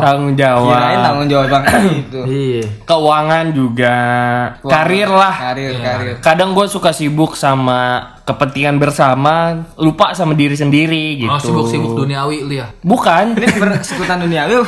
[0.00, 0.72] Tanggung jawab.
[0.72, 2.20] Kirain tanggung jawab bang itu.
[2.24, 2.62] Iya.
[2.84, 3.96] Keuangan juga,
[4.62, 5.34] karir lah.
[5.34, 6.14] Karir, karir.
[6.18, 9.34] Kadang gue suka sibuk sama kepentingan bersama,
[9.74, 11.32] lupa sama diri sendiri gitu.
[11.32, 12.68] Oh, sibuk-sibuk duniawi lu ya.
[12.80, 13.32] Bukan.
[13.32, 14.52] Ini persekutuan duniawi.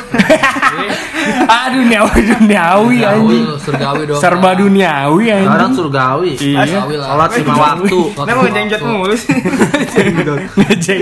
[1.45, 3.43] ah duniawi duniawi Duniawi anjing.
[3.55, 4.17] surgawi dong.
[4.17, 5.73] Serba duniawi Orang anjing.
[5.77, 6.31] surgawi.
[6.35, 6.59] Iya.
[6.65, 7.07] Surgawi lah.
[7.07, 7.99] Sholat lima waktu.
[8.17, 9.37] Mau ngenjot mulu sih.
[10.61, 10.93] Aja.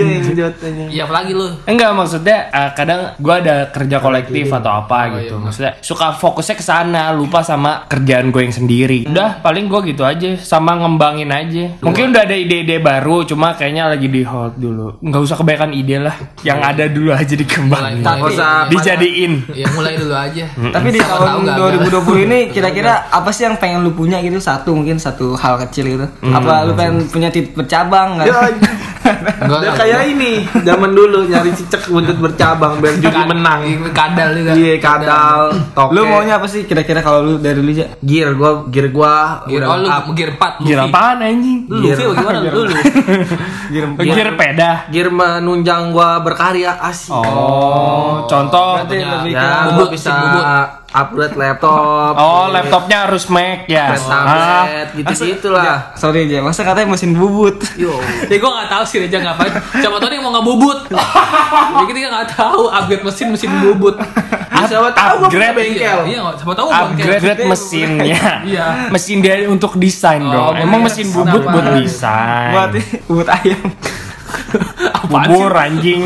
[0.90, 1.46] Iya apalagi lu?
[1.64, 5.34] Enggak maksudnya eh, kadang gua ada kerja kolektif atau apa Oh, gitu.
[5.34, 5.40] iya.
[5.40, 9.08] Maksudnya suka fokusnya ke sana, lupa sama kerjaan gue yang sendiri.
[9.08, 11.64] Udah paling gua gitu aja sama ngembangin aja.
[11.80, 14.98] Mungkin udah ada ide-ide baru cuma kayaknya lagi di hold dulu.
[14.98, 16.16] Nggak usah kebanyakan ide lah.
[16.42, 18.02] Yang ada dulu aja dikembangin.
[18.02, 19.32] Mulai- mulai- usah Dijadiin.
[19.54, 20.44] Ya mulai dulu aja.
[20.50, 21.86] Tapi di tahun gagal.
[21.86, 24.42] 2020 ini kira-kira apa sih yang pengen lu punya gitu?
[24.42, 26.06] Satu mungkin satu hal kecil gitu.
[26.26, 28.26] Apa lu pengen punya titik bercabang nggak?
[29.00, 30.32] Enggak Udah kayak ini
[30.62, 33.60] zaman dulu nyari cicak buntut bercabang biar judi menang.
[33.64, 34.52] Iya, Kadal juga.
[34.52, 35.40] Iya kadal,
[35.72, 35.92] toke.
[35.96, 37.96] Lu maunya apa sih kira-kira kalau lu dari lu aja?
[38.00, 41.58] gear gua gear gua Gear, udah oh lu gear 4 Gila apaan anjing?
[41.68, 42.60] Lu Luffy bagaimana lu?
[42.68, 42.72] Lu.
[44.04, 44.70] Gear peda.
[44.92, 47.14] Gear menunjang gua berkarya asik.
[47.14, 48.82] Oh, contoh.
[48.84, 50.44] Berarti lebih Ya, bisa bubut.
[50.90, 52.12] Upgrade laptop.
[52.12, 53.90] Oh, laptopnya harus Mac ya.
[53.90, 55.94] upgrade Ah, tablet, gitu-gitu lah.
[55.94, 57.62] Sorry aja, masa katanya mesin bubut.
[57.74, 57.94] Yo.
[58.30, 59.50] Ya gue gak tahu sih Reja ngapain.
[59.72, 60.78] Siapa tahu dia mau ngebubut.
[60.86, 63.96] Jadi kita gak tahu upgrade mesin mesin bubut.
[64.50, 65.54] Ya, siapa tahu upgrade.
[65.56, 65.98] bengkel.
[66.06, 67.06] Iya, iya, siapa tahu bangkel.
[67.08, 68.22] upgrade mesinnya.
[68.50, 68.66] Iya.
[68.90, 70.54] Mesin dia untuk desain Oh, dong.
[70.56, 70.90] Emang bener.
[70.90, 72.50] mesin bubut buat desain.
[72.52, 72.70] Buat
[73.06, 73.62] bubut ayam.
[75.10, 76.02] Bubur anjing.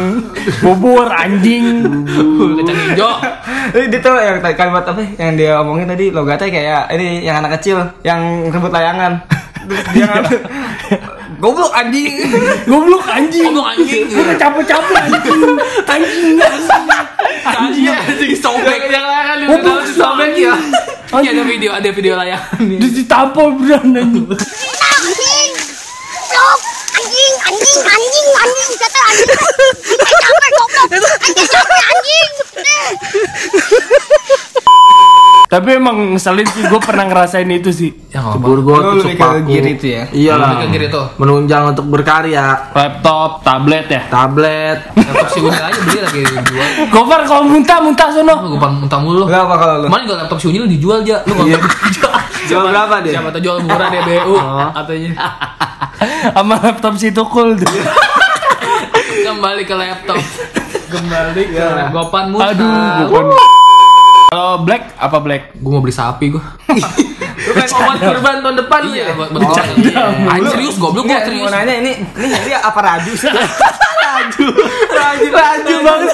[0.60, 1.66] Bubur anjing.
[2.60, 3.12] Kacang hijau.
[3.74, 7.40] Eh, dia tuh yang tadi kalimat apa yang dia omongin tadi logatnya kayak ini yang
[7.40, 9.20] anak kecil yang rebut layangan.
[9.64, 10.38] Terus dia ngambil
[11.40, 12.12] goblok anjing.
[12.68, 13.44] Goblok anjing.
[13.52, 14.04] Ngomong anjing.
[14.40, 15.40] Capek-capek anjing.
[15.84, 16.36] Anjing.
[17.44, 18.80] Anjing anjing sobek.
[18.88, 20.54] Yang layangan di Goblok dalam disobek ya.
[21.14, 22.58] Iya ada video ada video layangan.
[22.80, 24.26] Ditampol beneran anjing.
[24.32, 25.50] anjing
[27.14, 31.83] goblok anjing anjing anjing anjing kata anjing anjing capek goblok anjing capek anjing
[35.54, 37.94] Tapi emang ngeselin sih gue pernah ngerasain itu sih.
[38.10, 39.46] Ya gua Lu tusuk paku.
[39.46, 40.02] gear itu ya?
[40.10, 40.66] Iyalah.
[40.66, 41.02] Ke gear itu.
[41.14, 42.74] Menunjang untuk berkarya.
[42.74, 44.02] Laptop, tablet ya.
[44.10, 44.82] Tablet.
[44.98, 46.68] Laptop si Unil aja beli lagi dijual.
[46.90, 48.34] Gopar kalau muntah-muntah sono.
[48.42, 49.30] Lu gue muntah mulu.
[49.30, 49.86] Lu apa kalau lu?
[49.86, 51.22] Kemarin juga laptop si Unil dijual aja.
[51.22, 52.14] Lu nggak dijual.
[52.50, 53.12] Jual berapa dia?
[53.14, 54.36] Siapa tahu jual murah deh BU
[54.74, 55.10] katanya.
[56.34, 57.70] Sama laptop si Tukul tuh.
[59.22, 60.18] Kembali ke laptop.
[60.92, 62.50] Kembali ke Gopan Musa.
[62.50, 63.38] Aduh, Gopan.
[64.34, 65.54] Kalau Black apa Black?
[65.54, 66.42] Gue mau beli sapi gue.
[66.42, 69.14] Lu kan obat kurban tahun depan lu Iya, ya?
[69.14, 69.78] buat buat orang.
[70.26, 71.46] Anjir serius goblok gue Enggak, serius.
[71.46, 73.14] mau nanya ini ini jadi apa radu?
[74.14, 74.46] Raju,
[75.30, 76.10] raju banget.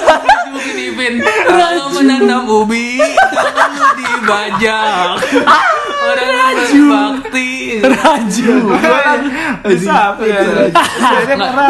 [0.61, 2.97] Ini Vin Kalau menanam ubi
[3.31, 5.17] Jangan lu dibajak
[6.01, 7.49] Orang yang berbakti
[7.81, 8.53] Raju.
[9.63, 10.39] Bisa apa ya?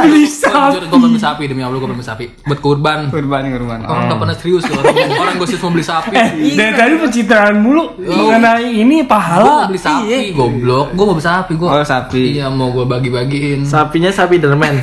[0.01, 0.77] Beli sapi.
[0.81, 2.25] Gue beli sapi demi Allah gue beli sapi.
[2.43, 3.11] Buat kurban.
[3.11, 3.79] Kurban kurban.
[3.83, 6.09] Orang gak pernah serius loh Orang, orang gue mau beli sapi.
[6.11, 7.83] Eh, dari tadi pencitraan mulu.
[7.99, 9.67] Mengenai ini Gue mau pahala.
[9.67, 10.87] beli sapi Goblok.
[10.95, 12.23] Gue mau beli sapi gue Oh, sapi.
[12.35, 13.67] Iya mau gue bagi-bagiin.
[13.67, 14.79] Sapinya sapi derman.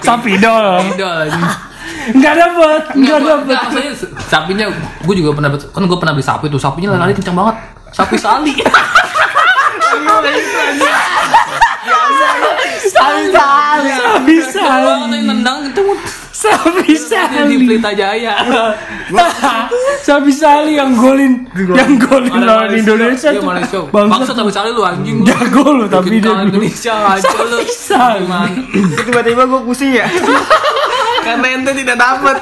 [0.00, 0.38] Sapi.
[0.38, 0.86] Dol.
[2.06, 3.58] Enggak dapat, enggak dapat.
[4.30, 4.70] Sapinya
[5.02, 6.58] gue juga pernah kan gue pernah beli sapi tuh.
[6.58, 7.56] Sapinya lari kencang banget
[7.92, 8.52] sapi sali
[13.96, 15.12] Sapi sali.
[15.14, 15.82] yang nendang itu
[16.36, 17.56] Sapi di sali.
[17.64, 18.34] Pelita Jaya
[20.06, 23.88] Sapi sali yang golin, yang golin lawan Indonesia Iya, tuh.
[23.88, 28.26] Bangsa sapi sali lu anjing jago lu tapi dia Indonesia aja lu Sapi sali.
[29.00, 30.06] Tiba-tiba gue pusing ya.
[31.26, 32.36] Karena ente tidak dapat.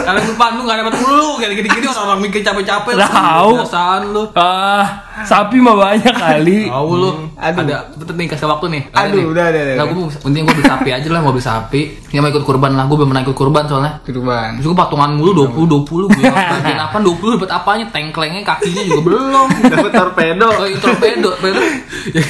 [0.00, 3.00] Kalian depan lu gak dapat mulu kayak gini-gini orang-orang mikir capek-capek lu.
[3.00, 3.50] Tahu.
[3.58, 4.84] Perasaan lu Ah,
[5.20, 6.58] sapi mah banyak kali.
[6.66, 7.10] Tahu lu.
[7.34, 7.60] Ada
[7.92, 8.82] betul nih kasih waktu nih.
[8.90, 9.24] Ada Aduh, nih.
[9.26, 9.84] udah, udah, udah.
[9.84, 11.80] Gue mau penting gue beli sapi aja lah, mau beli sapi.
[12.08, 13.92] Yang mau ikut kurban lah, gue belum pernah ikut kurban soalnya.
[14.00, 14.48] Kurban.
[14.56, 19.00] Terus gue patungan mulu 20 20 gue bagian apa 20 dapat apanya tengklengnya kakinya juga
[19.04, 19.46] belum.
[19.72, 20.48] Dapat torpedo.
[20.50, 21.60] Oh, itu torpedo, torpedo.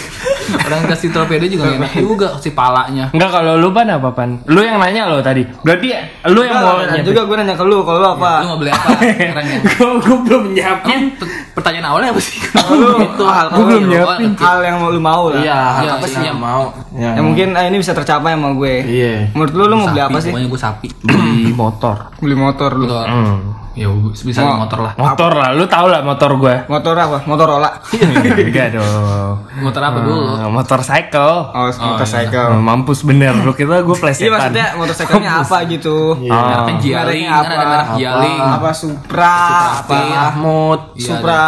[0.48, 3.12] Orang kasih torpedo juga gak enak juga kasih palanya.
[3.12, 4.40] Enggak kalau lu pan apa pan?
[4.46, 5.44] Lu yang nanya lo tadi.
[5.44, 5.88] Berarti
[6.26, 7.04] lu yang mau nanya.
[7.04, 8.32] juga gue nanya ke lu kalau lu apa?
[8.40, 9.58] Lu mau beli apa sekarang ya?
[9.68, 11.00] Gua gua belum nyiapin.
[11.12, 12.38] Per- pertanyaan awalnya apa sih?
[12.70, 14.30] Lu itu hal Gua belum Oh, nyiapin.
[14.34, 15.42] hal yang mau lu mau lah.
[15.42, 16.28] Iya, Iya, apa sih iya.
[16.28, 16.62] yang mau?
[16.94, 17.10] Ya.
[17.12, 18.74] Yang mungkin ah, ini bisa tercapai sama gue.
[18.80, 19.12] Iya.
[19.32, 20.30] Menurut lu lu mau beli apa sih?
[20.30, 20.88] Pokoknya gue sapi.
[21.08, 21.96] Beli motor.
[22.16, 22.86] Beli motor lu.
[22.86, 23.06] Motor.
[23.06, 23.38] Hmm.
[23.72, 23.86] Ya
[24.18, 24.92] bisa Mau- motor lah.
[24.96, 26.66] Motor lah, lu tau lah motor gua.
[26.66, 27.22] Motor apa?
[27.22, 27.70] Motorola.
[28.42, 29.38] Enggak dong.
[29.56, 30.34] Motor apa dulu?
[30.34, 31.34] Ah, motor cycle.
[31.48, 32.48] Oh, motorcycle.
[32.48, 34.34] Ah, mampus bener lu kita gua Iya plesetan.
[34.34, 36.18] maksudnya motorcycle-nya apa gitu?
[36.26, 36.66] Ah.
[36.66, 36.82] Kan
[37.42, 37.68] Kan ada apa?
[37.68, 38.38] merek Jialing.
[38.40, 39.36] Apa Supra,
[39.76, 40.00] apa Supra.
[40.08, 40.80] Mahmud.
[40.92, 41.44] Iya, Supra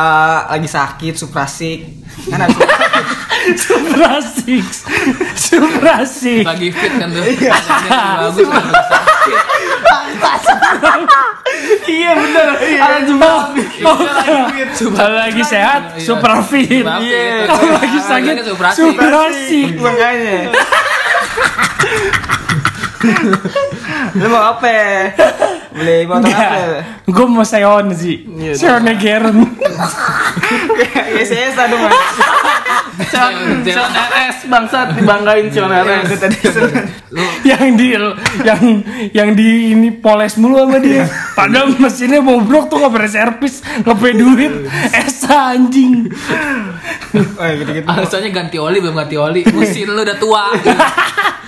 [0.49, 1.81] lagi sakit, Supra sick.
[2.27, 2.53] Kan ada
[3.57, 4.85] Supra Six.
[5.35, 6.45] Supra Six.
[6.45, 7.25] Lagi fit kan tuh.
[7.25, 7.51] Iya.
[8.21, 8.65] Bagus kan.
[11.83, 12.49] Iya bener.
[12.61, 13.41] Ada jumlah.
[14.93, 16.05] Kalau lagi sehat, Iya.
[16.05, 16.85] Supra Fit.
[16.85, 17.49] Iya.
[17.49, 18.69] Kalau lagi sakit, Supra.
[18.71, 19.75] Supra Six.
[19.77, 20.39] Makanya.
[24.17, 24.69] Lu mau apa?
[25.71, 27.05] Beli motor apa?
[27.07, 28.27] Gue mau Seon sih.
[28.55, 29.37] Seon Geren.
[30.79, 31.85] Kayak saya dong.
[33.01, 36.21] Jangan- Sion RS bangsat dibanggain Sion RS.
[37.49, 37.87] yang di
[38.45, 38.63] yang
[39.11, 41.09] yang di ini poles mulu sama dia.
[41.33, 44.53] Padahal mesinnya bobrok tuh nggak pernah servis, nggak punya duit.
[44.93, 46.07] Esa anjing.
[47.15, 47.87] Oh, gitu-gitu.
[47.89, 49.41] Alasannya ganti oli belum ganti oli.
[49.49, 50.45] Mesin lu udah tua.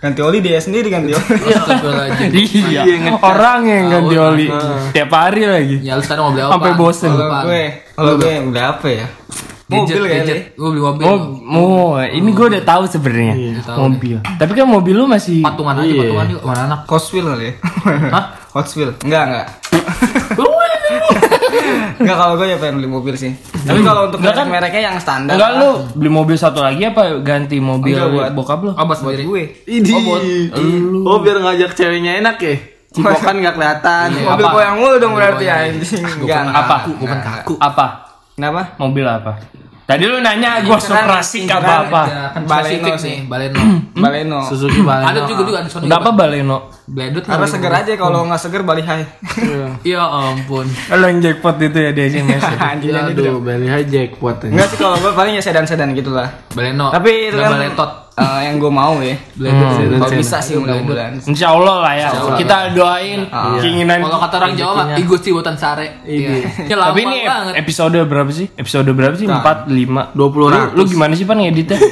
[0.00, 1.28] Ganti oli dia sendiri ganti oli.
[1.28, 2.32] Astagfirullahaladzim.
[2.72, 4.46] Iya, orang yang ganti oli
[4.96, 5.76] tiap hari lagi.
[5.84, 6.52] Ya lu sekarang mau beli apa?
[6.56, 7.10] Sampai bosen.
[7.12, 9.06] Kalau gue, kalau gue udah apa ya?
[9.70, 10.34] Mobil kali.
[10.56, 11.04] Gue beli mobil.
[11.04, 14.16] Oh, mau ini gue udah tahu sebenarnya tahu mobil.
[14.24, 16.80] Tapi kan mobil lu masih patungan aja patungan yuk mana anak.
[16.88, 17.52] Hot Wheel kali ya?
[18.08, 18.24] Hah?
[18.56, 18.66] Hot?
[19.04, 19.46] Enggak, enggak.
[22.00, 23.36] Enggak kalau gue ya pengen beli mobil sih.
[23.36, 24.46] Tapi kalau untuk Enggak kan?
[24.48, 25.36] mereknya yang standar.
[25.36, 28.70] Enggak lu beli mobil satu lagi apa ganti mobil Enggak, buat- bokap lu?
[28.72, 29.22] Oh, bos buat sendiri.
[29.22, 29.42] gue.
[29.70, 29.92] Idi.
[29.92, 30.22] Oh, buat
[31.06, 32.56] Oh, biar ngajak ceweknya enak ya.
[32.90, 34.06] Cipokan nggak kelihatan.
[34.16, 34.54] Mobil Apa?
[34.56, 36.02] goyang mulu dong berarti anjing.
[36.18, 36.42] Enggak.
[36.48, 36.76] Apa?
[36.90, 37.54] pernah kaku.
[37.56, 37.86] Apa?
[38.32, 38.62] Kenapa?
[38.76, 39.32] Mobil apa?
[39.90, 42.02] Tadi lu nanya gua Supra Six apa apa?
[42.06, 43.10] Ya, kan Baleno sih.
[43.10, 43.60] nih, Baleno.
[43.98, 44.38] Baleno.
[44.46, 45.10] Suzuki Baleno.
[45.10, 45.82] Ada juga juga sana.
[45.90, 46.58] Kenapa Baleno?
[46.86, 49.02] Bledut Karena seger aja kalau nggak seger balik hai.
[49.90, 50.66] Ya ampun.
[50.94, 52.42] Lo yang jackpot itu ya di SMS.
[52.70, 53.22] Anjing Ya, anjing itu.
[53.26, 54.36] aduh, aja jackpot.
[54.46, 56.30] Enggak sih kalau gue paling ya sedan-sedan gitu lah.
[56.54, 56.94] Baleno.
[56.94, 57.90] Tapi itu kan Baletot.
[58.20, 59.16] Eh, yang gue mau ya.
[59.34, 59.96] Bledut.
[59.96, 61.16] Kalau bisa sih mudah-mudahan.
[61.24, 62.08] Insya Allah lah ya.
[62.36, 63.24] Kita doain
[63.58, 64.04] keinginan.
[64.04, 64.86] Kalau kata orang Jawa mah
[65.20, 66.04] sih buatan sare.
[66.04, 66.30] Iya.
[66.66, 67.54] Ya lama Tapi ini banget.
[67.60, 68.46] episode berapa sih?
[68.56, 69.26] Episode berapa sih?
[69.26, 70.76] 4, 5, 20 Lu, ratus.
[70.76, 71.78] lu gimana sih pan ngeditnya?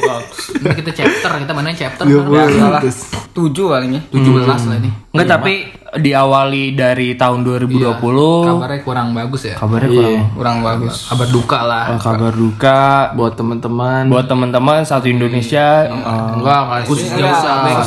[0.58, 2.04] Ini kita chapter, kita mana chapter.
[2.08, 2.50] Ya kan?
[2.50, 2.82] salah.
[3.30, 4.02] Tujuh paling ya.
[4.10, 4.90] 17 lah ini.
[5.14, 5.54] Enggak, tapi
[5.90, 7.72] diawali dari tahun 2020.
[7.72, 9.54] Iya, Kabarnya kurang bagus ya.
[9.56, 10.16] Kabarnya kurang.
[10.36, 10.94] Kurang bagus.
[11.08, 11.84] Kabar duka lah.
[11.88, 12.80] Eh, kabar duka
[13.14, 14.02] buat teman-teman.
[14.08, 15.92] buat teman-teman satu Indonesia eh,
[16.36, 17.24] enggak, enggak Khusus sih.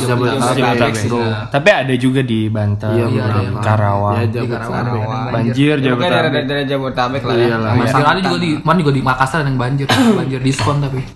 [0.02, 0.94] Jabodetabek.
[1.48, 3.60] Tapi ada juga di Banten, Iya, di beberapa.
[3.62, 4.14] Karawang.
[4.14, 4.84] Ya, Di Karawang.
[4.84, 5.32] Jabodetabek.
[5.32, 6.42] Banjir Jabodetabek.
[6.42, 7.46] daerah Jabodetabek lah ya.
[7.82, 11.00] Iya juga di mana juga di Makassar ada yang banjir, banjir diskon tapi.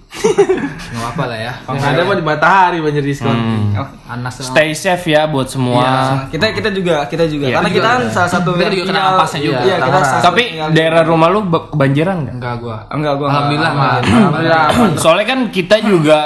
[0.86, 1.52] Enggak apa lah ya.
[1.66, 3.36] Yang ada mah di matahari banjir diskon.
[3.74, 5.82] Oh, Anas Stay safe ya buat semua.
[6.28, 7.54] Kita kita juga kita juga Iya.
[7.58, 9.60] karena kita kan salah satu Kita yang juga kena ampasnya juga.
[9.60, 12.34] Iya, kita salah satu Tapi daerah rumah lu kebanjiran nggak?
[12.36, 12.76] enggak gua.
[12.88, 13.72] enggak gua Alhamdulillah.
[13.72, 14.64] Alhamdulillah.
[14.96, 16.18] Soalnya kan kita juga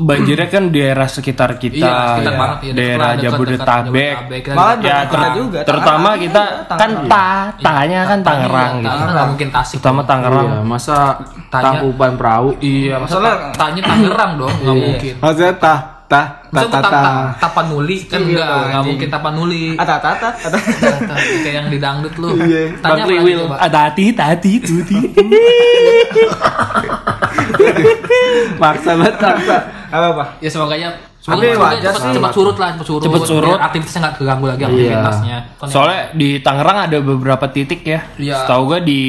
[0.00, 2.38] banjirnya kan daerah sekitar kita, Iya, sekitar ya.
[2.38, 4.14] banget, iya, daerah dekat- Jabodetabek.
[4.14, 4.40] Jabodetabek.
[4.40, 6.18] Kita Malah Ya, ter- juga, terutama Tangerang.
[6.20, 7.08] kita kan Tangerang.
[7.08, 8.88] ta, tanya kan Tangerang Iya, gitu.
[8.88, 9.74] Tangerang nggak mungkin Tasik.
[9.74, 10.48] Terutama Tangerang.
[10.48, 10.96] Iya, masa
[11.48, 11.64] Tanya.
[11.64, 12.48] tangkuban perahu.
[12.58, 14.84] Iya, masalah tanya Tangerang dong, enggak Iya.
[14.84, 15.14] mungkin.
[15.18, 17.36] Maksudnya tah tah tah tap, tah.
[17.36, 18.88] Tapanuli kan Iya, enggak, dong, enggak anjing.
[18.96, 19.64] mungkin Tapanuli.
[19.76, 20.28] Ata ata ata.
[20.40, 21.14] ata.
[21.44, 22.32] Kayak yang di dangdut lu.
[22.40, 23.32] Iya, Tanya apa lagi?
[23.60, 24.98] Ada hati, hati, tuti.
[28.60, 29.58] Maksa banget maksa.
[29.88, 30.24] Apa apa?
[30.40, 30.74] Ya semoga
[31.28, 32.14] Tapi wajar cepat, sih.
[32.16, 33.02] cepat surut lah, cepat surut.
[33.04, 33.58] Cepet surut.
[33.58, 35.36] Aktivitasnya nggak keganggu lagi aktivitasnya.
[35.54, 38.00] Kan ya- Soalnya di Tangerang ada beberapa titik ya.
[38.16, 38.36] Iya.
[38.42, 39.00] Setahu gua di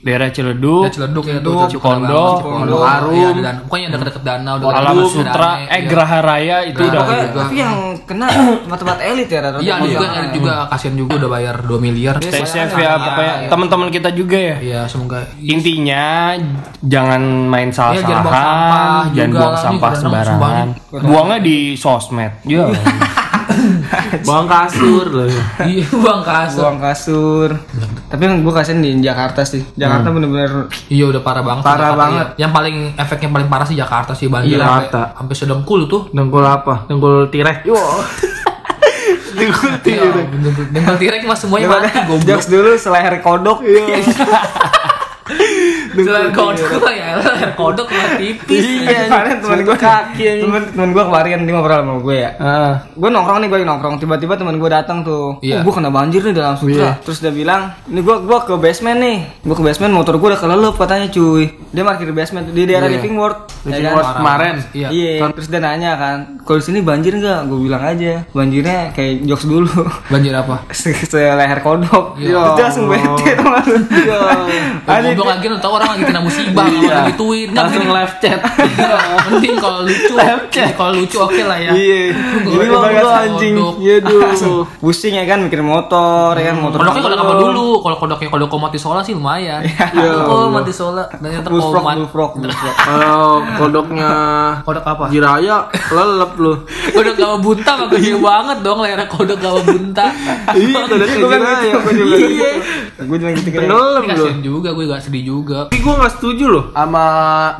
[0.00, 3.14] daerah Ciledug, Ciledug ya Ciledug, Cipondo, Cipondo, Harum.
[3.14, 5.78] Iya, dan pokoknya deket-deket danau, deket Alam Sutra, eh iya.
[5.86, 7.38] Geraha Raya itu udah Pokoknya ada.
[7.38, 8.26] tapi yang kena
[8.64, 9.40] tempat-tempat elit ya.
[9.56, 12.14] Iya, ada juga, ada juga kasihan juga udah bayar 2 miliar.
[12.18, 13.48] Stay Iya, safe iya, ya, iya, pokoknya iya.
[13.52, 14.56] teman-teman kita juga ya.
[14.58, 16.34] Iya, semoga Intinya
[16.80, 20.66] jangan main Iya, jangan buang sampah salah-salahan, jangan buang sampah sembarangan.
[20.96, 22.30] Buangnya di sosmed.
[22.44, 22.70] Ya.
[24.26, 25.30] Bawang kasur loh.
[25.60, 26.60] Iya, buang kasur.
[26.60, 27.48] buang kasur.
[28.06, 29.62] Tapi yang gue kasihan di Jakarta sih.
[29.72, 31.62] Jakarta bener-bener Iya udah parah banget.
[31.62, 32.26] Parah Jakarta, banget.
[32.28, 32.38] iya.
[32.38, 35.02] Yang paling efeknya paling parah sih Jakarta sih banjir Iya, sampai rata.
[35.16, 36.02] sampai sedengkul tuh.
[36.10, 36.84] Dengkul apa?
[36.84, 37.62] Dengkul tirek.
[39.36, 42.26] Dengkul Iya, dengkul- dengkul tirek mah semuanya mati goblok.
[42.26, 43.62] jokes dulu seleher kodok.
[45.96, 48.62] Selain kodok ya, leher kodok mah tipis.
[48.62, 52.30] Iya, kemarin teman gue kaki teman teman gue kemarin dia ngobrol sama gue ya.
[52.36, 55.40] Ah, Gue nongkrong nih gue lagi nongkrong tiba-tiba teman gue datang tuh.
[55.40, 55.60] Iya.
[55.60, 56.98] Oh, gue kena banjir nih dalam sutra.
[57.00, 59.18] Terus dia bilang, "Ini gue gua ke basement nih.
[59.40, 62.86] Gue ke basement motor gue udah kelelep katanya cuy." Dia parkir di basement di daerah
[62.88, 63.38] Living World.
[63.58, 63.94] ya Living kan?
[63.94, 64.54] World kemarin.
[64.72, 64.88] Iya.
[64.88, 65.26] Iya.
[65.32, 69.44] Terus dia nanya kan, "Kalau di sini banjir nggak?" Gue bilang aja, "Banjirnya kayak jokes
[69.44, 69.68] dulu."
[70.06, 70.62] Banjir apa?
[70.72, 72.14] Se- Seleher kodok.
[72.16, 72.36] Iya.
[72.36, 73.64] Terus dia langsung bete teman.
[74.06, 74.46] Oh,
[74.96, 78.14] Anjing, goblok lagi lu tahu orang lagi kena musibah, kalau lagi tweet, nggak Langsung live
[78.20, 78.40] chat.
[79.26, 80.14] Mending kalau lucu,
[80.76, 81.72] kalau lucu oke lah ya.
[81.72, 82.14] Iya.
[82.44, 83.54] Ini mah lu anjing.
[83.80, 84.64] Iya duh.
[84.78, 86.78] Pusing ya kan mikir motor ya kan motor.
[86.84, 87.68] Kodoknya kodok apa dulu?
[87.80, 89.64] Kalau kodoknya kodok mati sola sih lumayan.
[90.28, 91.96] Oh mati sola dan yang terkomat.
[92.86, 94.10] Kalau kodoknya
[94.62, 95.04] Kodok apa?
[95.10, 96.52] Jiraya lelep lu.
[96.92, 100.06] Kodok gawa bunta mah gede banget dong layar kodok gawa bunta.
[100.56, 101.62] Iya, kodoknya Gue kan Jiraya.
[101.62, 101.94] gitu, gue
[103.18, 103.48] juga gitu.
[103.54, 104.16] Gue kan.
[104.42, 105.70] Juga, gue gak sedih juga.
[105.70, 107.04] Tapi gue gak setuju loh sama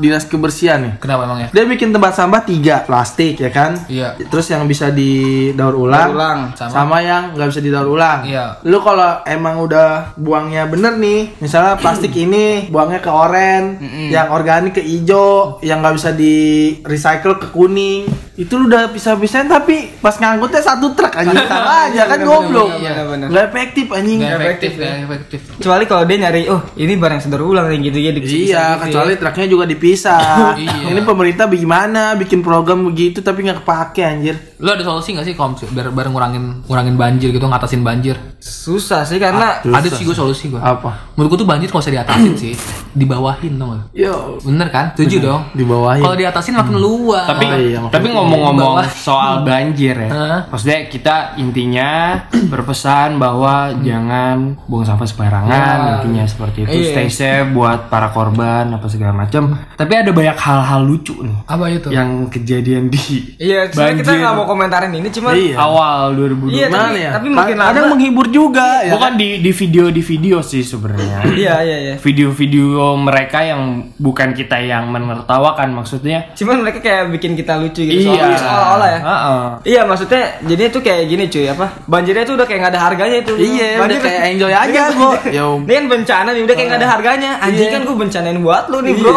[0.02, 0.92] dinas kebersihan nih.
[0.98, 1.48] Kenapa emangnya?
[1.54, 3.78] Dia bikin tempat sampah tiga plastik ya kan?
[3.86, 4.18] Iya.
[4.26, 6.38] Terus yang bisa didaur ulang, Daur ulang.
[6.58, 6.70] Sama.
[6.72, 8.26] sama, yang nggak bisa didaur ulang.
[8.26, 8.58] Iya.
[8.66, 13.78] Lu kalau emang udah buangnya bener nih, misalnya plastik ini buangnya ke oren,
[14.10, 16.36] yang organik ke hijau, yang nggak bisa di
[16.82, 22.04] recycle ke kuning, itu lu udah bisa-bisain tapi pas ngangkutnya satu truk aja salah aja
[22.04, 22.68] kan bener, goblok.
[22.68, 23.26] bener, bener, bener.
[23.32, 24.18] Nggak efektif anjing.
[24.20, 25.40] Gak efektif, gak efektif.
[25.56, 28.10] Kecuali kalau dia nyari, oh ini barang sedaur ulang nih gitu ya.
[28.16, 30.24] Iya, kecuali truknya juga dipisah.
[30.56, 30.94] Iya.
[30.94, 34.34] Ini pemerintah bagaimana bikin program begitu tapi nggak kepake anjir.
[34.56, 38.16] Lu ada solusi gak sih kalau misalnya biar, biar ngurangin ngurangin banjir gitu, ngatasin banjir?
[38.40, 40.60] susah sih karena Ada sih gue solusi gue.
[40.62, 41.14] Apa?
[41.18, 42.54] Menurut gue tuh banjir kalau usah diatasin sih,
[42.96, 43.92] dibawahin gak?
[43.92, 44.86] Yo, Bener kan?
[44.92, 45.42] Setuju dong.
[45.52, 46.00] dibawahin.
[46.00, 47.28] Kalau diatasin makin luas.
[47.28, 50.08] Tapi iya, Tapi ngomong-ngomong soal banjir ya,
[50.46, 52.16] maksudnya kita intinya
[52.52, 55.92] berpesan bahwa jangan buang sampah sembarangan, Ya.
[55.98, 56.72] intinya seperti itu.
[56.72, 56.90] Iya.
[56.90, 59.52] Stay safe buat para korban apa segala macam.
[59.70, 61.88] Tapi ada banyak hal-hal lucu nih apa itu?
[61.88, 64.22] yang kejadian di Iya, sebenarnya kita Banjir.
[64.22, 65.54] nggak mau komentarin ini cuman Iya.
[65.56, 66.48] awal 2020.
[66.50, 67.10] Iya, tapi, ya?
[67.12, 68.92] tapi makin lama Kadang menghibur juga ya.
[68.94, 71.18] Bukan di di video di video sih sebenarnya.
[71.28, 71.94] Iya, iya, iya.
[71.98, 73.60] Video-video mereka yang
[73.96, 76.30] bukan kita yang menertawakan maksudnya.
[76.32, 78.14] Cuman mereka kayak bikin kita lucu gitu Iya.
[78.14, 79.00] soalnya seolah-olah ya.
[79.00, 79.42] Heeh.
[79.66, 83.16] Iya maksudnya jadi itu kayak gini cuy apa banjirnya tuh udah kayak nggak ada harganya
[83.18, 85.14] itu Iya, udah kayak enjoy aja gua.
[85.26, 88.64] Ya, ini kan bencana nih udah kayak nggak ada harganya anjing kan gue bencanain buat
[88.68, 89.16] lu nih bro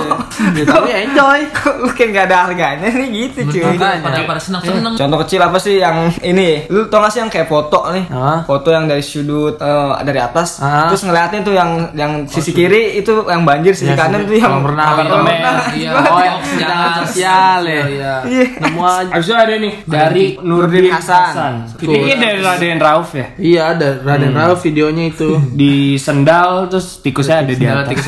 [0.55, 1.39] ya, tapi enjoy.
[1.59, 4.93] Kok lu kayak nggak ada harganya nih gitu cuy pada pada seneng seneng.
[4.95, 6.65] Contoh kecil apa sih yang ini?
[6.69, 8.05] Lu tau gak sih yang kayak foto nih?
[8.07, 8.39] Hah?
[8.45, 10.87] Foto yang dari sudut eh, dari atas, Hah?
[10.87, 14.63] terus ngeliatin tuh yang yang sisi kiri itu yang banjir, sisi Ya, kanan tuh yang
[14.63, 15.35] renang, kolam apartemen.
[15.35, 15.57] renang.
[15.75, 15.89] Iya.
[15.91, 17.83] Oh, yang jangan sosial ya.
[17.83, 18.13] Iya.
[18.23, 18.43] Iya.
[18.57, 19.11] Nemu aja.
[19.11, 21.53] Habis itu ada nih dari Nurdin Hasan.
[21.77, 23.27] Ini dari Raden Rauf ya.
[23.35, 25.29] Iya, ada Raden Rauf videonya itu.
[25.59, 27.99] Di sendal terus tikusnya ada di atas.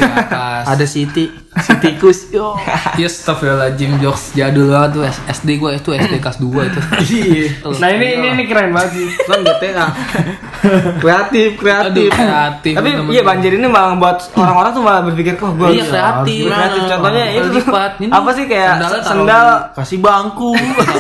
[0.64, 2.20] Ada Siti, si tikus.
[2.32, 2.56] Yo.
[2.96, 6.80] Iya, Astagfirullahaladzim jokes jadul banget tuh SD gue itu SD kelas 2 itu.
[7.04, 7.44] Iya.
[7.76, 9.08] Nah ini ini, ini keren banget sih.
[9.22, 9.86] Kan GTA.
[11.02, 12.10] kreatif, Aduh, kreatif.
[12.10, 12.74] kreatif.
[12.74, 16.44] Tapi iya banjir ini malah buat orang-orang tuh malah berpikir, "Wah, gua Iya, kreatif.
[16.48, 17.91] kreatif." Contohnya Nah, itu lipat.
[18.00, 20.52] Ini Apa sih kayak taruh sendal Kasih bangku.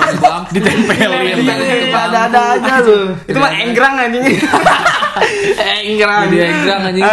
[0.53, 1.09] Ditempelin.
[1.41, 2.99] Iya, ada-ada aja lu.
[3.29, 4.23] itu mah enggrang anjing.
[5.81, 6.29] Enggrang.
[6.29, 7.03] Jadi egrang anjing.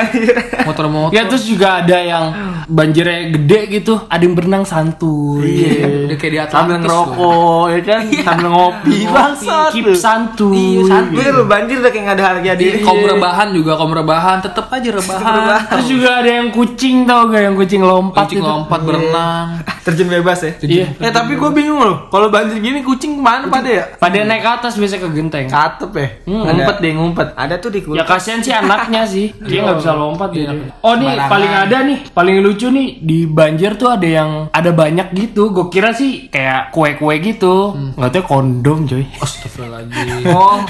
[0.63, 1.11] Motor-motor.
[1.11, 2.25] Ya terus juga ada yang
[2.69, 5.65] banjirnya gede gitu, ada yang berenang santuy.
[5.65, 6.53] Iya, udah kayak di Atlantis.
[6.53, 8.01] Sambil ngerokok, ya kan?
[8.23, 8.97] Sambil ngopi.
[9.09, 9.71] Bangsat.
[9.73, 10.57] Keep santuy.
[10.79, 11.25] Iya, santuy.
[11.33, 12.79] Lu banjir udah kayak nggak ada harga Di diri.
[12.85, 15.33] kaum rebahan juga, kaum rebahan tetep aja rebahan.
[15.73, 18.47] Terus juga ada yang kucing tau gak yang kucing lompat Kucing gitu.
[18.47, 19.47] lompat berenang.
[19.85, 20.53] Terjun bebas ya.
[20.61, 20.87] Iya.
[20.99, 23.85] Eh tapi gue bingung loh, kalau banjir gini kucing ke mana pada ya?
[23.97, 25.49] Pada naik ke atas biasa ke genteng.
[25.49, 27.29] Katep ya, ngumpet deh ngumpet.
[27.33, 30.53] Ada tuh di Ya kasihan sih anaknya sih, dia nggak bisa lompat Iya.
[30.53, 30.59] jadi.
[30.79, 31.31] Oh nih Sembarangan.
[31.31, 35.49] paling ada nih, paling lucu nih di banjir tuh ada yang ada banyak gitu.
[35.49, 39.09] Gue kira sih kayak kue-kue gitu, nggak tahu kondom coy.
[39.19, 40.21] Astagfirullahaladzim.
[40.39, 40.61] Oh,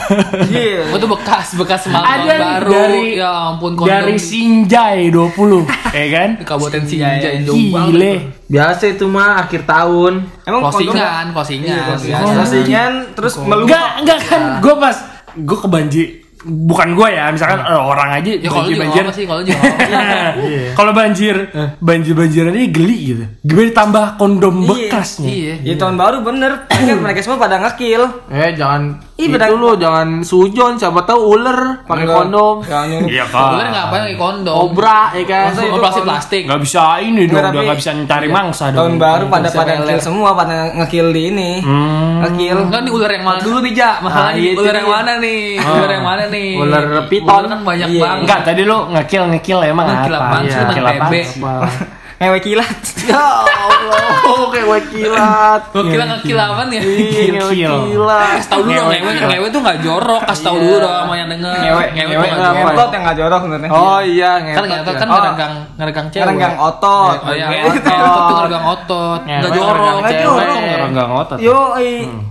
[0.46, 0.86] iya.
[0.86, 2.70] Oh, itu bekas bekas nih baru.
[2.70, 3.90] dari- ya ampun kondom.
[3.90, 6.27] Dari Sinjai 20 ya kan?
[6.34, 7.88] Di Kabupaten Sinjai jauh banget.
[7.88, 8.12] Gile.
[8.46, 10.12] Biasa itu mah akhir tahun.
[10.42, 11.96] Emang kondom Kosingan, kosingan.
[11.98, 13.64] Iya, kosingan terus meluap.
[13.64, 14.96] Enggak, enggak kan gue pas
[15.34, 16.06] gue ke banjir
[16.40, 20.38] bukan gue ya misalkan eh, orang aja Ya kalau banjir sih kalau juga apa.
[20.72, 21.34] kalau banjir
[21.78, 25.54] banjir banjiran ini geli gitu gimana ditambah kondom Iya, bekasnya Iya.
[25.64, 26.52] Ya tahun baru bener.
[26.64, 28.02] kan mereka semua pada ngekil.
[28.30, 32.62] Eh jangan Ih, itu lu jangan sujon siapa tahu ular pakai kondom.
[32.62, 34.54] Ya, iya Ular kan ngapain pakai kondom?
[34.54, 35.50] Obra ya kan.
[35.50, 36.06] Operasi kondom?
[36.06, 36.42] plastik.
[36.46, 39.48] nggak bisa ini dong Enggak, udah tapi- nggak bisa cari mangsa dong Tahun baru pada
[39.50, 41.50] pada ngekill semua, pada ngekill di ini.
[41.58, 42.22] Hmm.
[42.22, 42.58] Ngekill.
[42.62, 43.90] Enggak nih ular yang mana dulu nih, Ja?
[43.98, 45.42] Masalahnya Ah, iya, ular yang mana nih?
[45.58, 46.50] Ular yang mana nih?
[46.54, 47.34] Ular piton.
[47.34, 48.00] Ular kan banyak Iya.
[48.00, 48.20] banget.
[48.22, 51.12] enggak tadi lu ngekill ngekill emang Ngekill apa apaan sih, Iya, ngekill PB.
[52.18, 52.78] ngewe kilat.
[53.08, 55.60] Ya Allah, kayak wakilat.
[55.70, 56.80] Gua kira ngekilaman ya.
[56.82, 57.76] Iya, ngewe Kill.
[57.88, 58.28] kilat.
[58.36, 61.28] Kasih tau dulu dong, ngewe, ngewe tuh gak jorok, kasih tau dulu dong sama yang
[61.30, 63.70] denger Ngewe, Ngewe ngewe gak otot yang nggak jorok sebenarnya.
[63.70, 64.66] Oh iya, Kan ngewe.
[64.68, 65.14] ngewe kan Oh.
[65.14, 67.16] ngeregang, ngeregang cewek Ngeregang otot.
[67.16, 70.58] Oh iya, Ngewe otot, tuh ngeregang otot Gak Ngewe jorok cewek, jorok.
[70.58, 71.38] ngeregang otot.
[71.38, 71.58] Yo,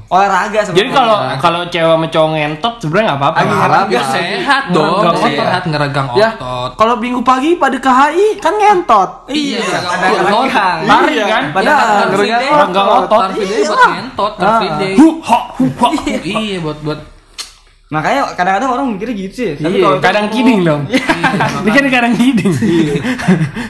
[0.07, 0.77] olahraga sebenarnya.
[0.77, 3.39] Jadi kalau kalau cewek sama cowok ngentot sebenarnya nggak apa-apa.
[3.41, 3.99] Olahraga.
[4.07, 5.31] Sehat dong, Ngeregang otot.
[5.33, 9.09] sehat ngeregang Ya, otot kalau minggu pagi pada ke HI kan ngentot.
[9.27, 10.79] Iya, ada ngeregang.
[10.87, 11.43] Lari kan?
[11.51, 13.21] Padahal Car Free ngeregang Day, ngeregang otot.
[13.35, 14.33] Day buat ngentot,
[14.79, 15.89] Day Hu, ha, hu, ha.
[16.23, 16.99] Iya, buat buat
[17.87, 19.51] Makanya kadang-kadang orang mikirnya gitu sih.
[19.55, 19.83] Tapi Iya.
[19.87, 20.81] kalau Kadang kidding dong.
[21.63, 22.51] Ini kan kadang kidding.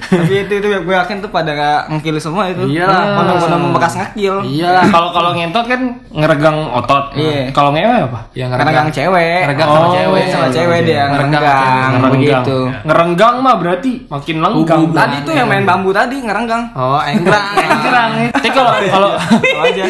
[0.07, 2.65] tapi itu itu gue yakin tuh pada nggak ngekil semua itu.
[2.65, 3.13] Iyalah.
[3.13, 4.41] Mana-mana bekas ngekil.
[4.43, 4.89] Iya.
[4.89, 7.13] Kalau kalau ngentot kan ngeregang otot.
[7.13, 7.53] Iya.
[7.53, 8.19] Kalau ngewe apa?
[8.33, 9.39] yang Karena gang cewek.
[9.45, 12.11] Ngeregang sama Oh, cewek sama cewek dia Ngeregang ngerenggang Ngerenggang.
[12.11, 12.57] begitu.
[12.83, 14.81] Ngerenggang mah berarti makin lenggang.
[14.91, 16.63] Tadi tuh yang main bambu tadi ngerenggang.
[16.73, 17.45] Oh, enggrang.
[17.53, 18.11] Ngerang.
[18.33, 19.09] Tapi kalau kalau
[19.61, 19.85] aja.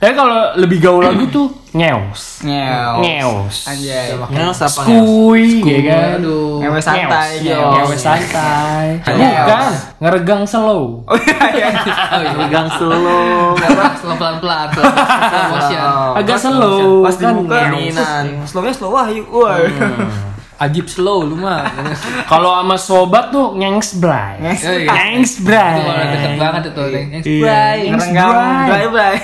[0.00, 2.40] Tapi kalau lebih gaul lagi tuh ngeos.
[2.40, 3.04] Ngeos.
[3.04, 3.56] Ngeos.
[3.68, 4.16] Anjay.
[4.16, 4.80] Ngeos apa?
[4.88, 6.24] Skuy, ya kan?
[6.24, 7.44] Ngewe santai.
[7.76, 8.96] Ngewe santai.
[9.04, 11.04] Bukan, ngeregang slow.
[11.04, 11.18] Oh
[11.52, 11.68] iya.
[11.68, 12.32] iya.
[12.32, 13.52] Pegang slow.
[14.00, 15.80] Slow pelan-pelan Slow motion
[16.16, 17.04] Agak slow.
[17.04, 18.00] Pas kan dibuka ngeos.
[18.48, 19.20] Slownya slow wahyu.
[19.28, 19.60] Wah.
[20.60, 21.64] Ajib slow lu mah
[22.30, 24.36] Kalau sama sobat tuh ngengs bray.
[24.38, 24.60] Ngengs.
[24.62, 24.90] Oh, iya.
[24.92, 26.06] Ngengs Itu kalau bray.
[26.12, 27.20] deket banget itu Yang Iya.
[27.40, 28.30] spray Ngerenggang.
[28.68, 29.14] Bray bray.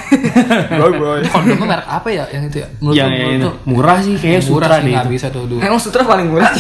[0.72, 1.20] Bray bray.
[1.28, 2.68] Kondomnya merek apa ya yang itu ya?
[2.78, 5.12] Menurut Yang lu, yang menurut itu murah sih kayaknya Murah sutra sih deh nggak itu.
[5.12, 6.52] bisa tuh dulu Emang sutra paling murah.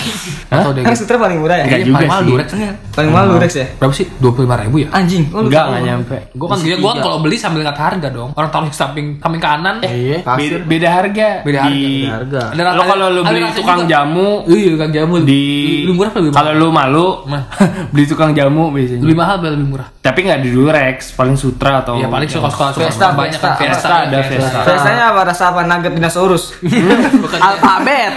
[0.46, 1.64] Atau deh Emang sutra paling murah ya?
[1.64, 2.30] Enggak Iya, juga paling mahal sih.
[2.30, 3.66] Durex kan Paling mahal Durex ya?
[3.74, 4.06] Berapa sih?
[4.14, 4.88] 25 ribu ya?
[4.92, 5.22] Anjing.
[5.26, 6.16] Enggak, enggak nyampe.
[6.30, 8.30] Gue kan gua kalau beli sambil lihat harga dong.
[8.32, 9.80] Orang taruh di samping samping kanan.
[9.80, 10.18] Eh, Iya,
[10.66, 11.28] Beda, harga.
[11.42, 12.74] Beda harga, beda harga.
[12.76, 15.42] Lo kalau lu ada beli tukang jamu Iya, tukang jamu di
[15.86, 16.38] lebih murah lebih mahal?
[16.42, 17.06] kalau lu malu
[17.94, 19.02] beli tukang jamu biasanya.
[19.06, 19.88] lebih mahal apa lebih murah?
[20.02, 23.94] Tapi nggak di Durex, paling Sutra atau Iya, paling suka suka Fiesta, banyak kan Fiesta
[24.10, 24.58] ada Fiesta.
[24.66, 26.58] Biasanya apa rasa apa nugget dinosaurus?
[27.22, 28.12] Bukan Alfabet.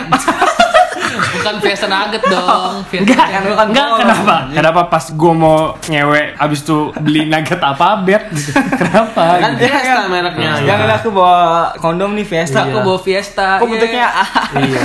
[1.40, 2.84] Bukan Fiesta nugget dong.
[2.86, 4.00] Enggak, Kan bukan enggak bolos.
[4.00, 4.36] kenapa?
[4.52, 8.52] Kenapa pas gua mau ngewe abis itu beli nugget apa bet gitu.
[8.80, 9.26] Kenapa?
[9.40, 9.66] Kan gitu.
[9.66, 10.50] Fiesta mereknya.
[10.62, 11.40] Yang ada aku bawa
[11.78, 12.60] kondom nih Fiesta.
[12.66, 13.48] Aku bawa Fiesta.
[13.58, 14.26] Kok bentuknya A?
[14.54, 14.84] Iya.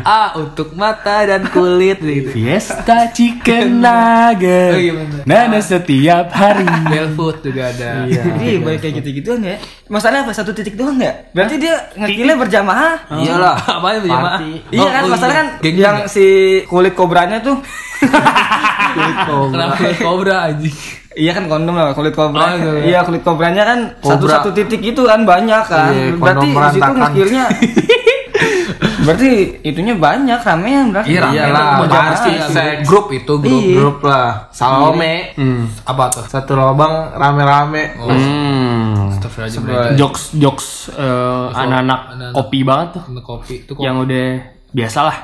[0.00, 2.32] A untuk mata dan kulit gitu.
[2.32, 4.72] Fiesta chicken nugget.
[4.72, 4.92] Oh, iya.
[5.22, 6.64] Nana setiap hari.
[6.86, 8.06] Belfood juga ada.
[8.06, 9.56] Iya, baik kayak gitu-gituan ya.
[9.90, 10.30] Masalahnya apa?
[10.30, 11.10] Satu titik doang ya?
[11.34, 12.94] Berarti dia ngekilnya berjamaah.
[13.10, 13.58] Iyalah.
[13.58, 14.38] Apa itu jemaah?
[14.38, 14.50] Party.
[14.70, 16.26] Iya kan, masalah kan Geng yang si
[16.70, 17.58] kulit kobranya tuh
[19.50, 20.76] Kenapa kulit kobra anjing?
[21.10, 22.38] Iya kan kondom lah kulit kobra.
[22.38, 22.82] Oh, iya, iya.
[22.86, 24.34] iya kulit kobranya kan satu Kobra.
[24.40, 25.90] satu titik itu kan banyak kan.
[25.90, 27.44] Iya, berarti di situ ngekilnya
[29.04, 29.30] Berarti
[29.64, 31.16] itunya banyak ramean berarti.
[31.16, 32.84] Iya, Iyalah, itu pasti seks.
[32.84, 33.62] grup itu grup.
[33.64, 33.76] Iya.
[33.80, 34.28] Grup lah.
[34.52, 35.34] Salome.
[35.88, 36.24] Apa tuh?
[36.28, 37.96] Satu lubang rame-rame.
[37.96, 38.69] Hmm.
[39.32, 39.96] Astagfirullahaladzim.
[39.96, 42.00] Jokes jokes eh, anak-anak
[42.32, 43.02] kopi banget tuh.
[43.06, 43.84] Ini kopi itu kopi.
[43.84, 44.26] Yang udah
[44.70, 45.16] biasa lah.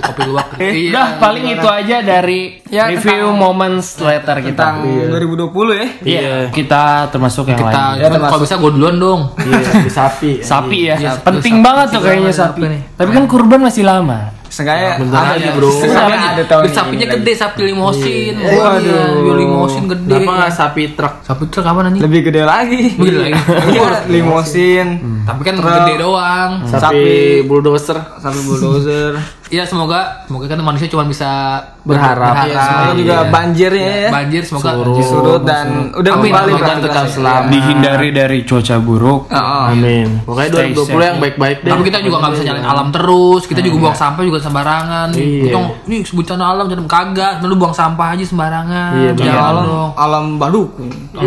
[0.00, 0.48] kopi, luwak.
[0.58, 0.88] Iya.
[0.88, 4.80] Udah paling itu aja dari Ya, review moments later kita.
[4.80, 5.86] Tentang 2020 ya.
[6.00, 7.76] Iya, kita termasuk yang Kita lain.
[8.00, 8.30] Ya, cuman termasuk.
[8.32, 9.20] kalau bisa gue duluan dong.
[9.38, 10.30] Iya, di sapi.
[10.56, 11.66] Sapi ya, Iya, penting sapi.
[11.68, 12.60] banget tuh kayaknya sapi.
[12.96, 14.31] Tapi kan kurban masih lama.
[14.52, 15.56] Sengaja bentar ada ya.
[15.56, 15.72] bro.
[15.72, 18.34] Sengaja ada tahun ini sapinya gede, sapi limosin.
[18.36, 18.52] Iya.
[18.60, 18.84] Waduh,
[19.24, 20.12] iya, limosin gede.
[20.12, 21.14] Kenapa nggak sapi truk?
[21.24, 21.98] Sapi truk apa nanti?
[22.04, 22.82] Lebih gede lagi.
[23.00, 23.40] Lebih gede lagi.
[23.72, 24.86] Iya, limosin.
[25.24, 26.50] Tapi kan gede doang.
[26.68, 27.96] Sapi bulldozer.
[28.20, 29.16] Sapi bulldozer.
[29.52, 32.46] Iya semoga semoga kan manusia cuma bisa Berharap.
[32.46, 34.10] Iya, semoga juga banjirnya ya.
[34.14, 34.70] banjir semoga
[35.02, 37.50] Surut dan udah Amin, kembali amin, Kan tetap selamat.
[37.50, 39.26] Dihindari dari cuaca buruk.
[39.26, 39.64] Heeh.
[39.68, 40.08] Amin.
[40.22, 41.02] Pokoknya Stay 2020 safe.
[41.02, 41.70] yang baik-baik deh.
[41.74, 43.42] Tapi kita juga nggak bisa nyalain alam terus.
[43.44, 45.08] Kita juga buang sampah juga sembarangan.
[45.12, 45.58] Iya.
[45.84, 47.32] Ini bencana alam jadi kagak.
[47.42, 48.90] Lu buang sampah aja sembarangan.
[48.94, 49.90] Iya, jangan alam dong.
[49.98, 50.88] alam Badukun.
[51.12, 51.26] Lagi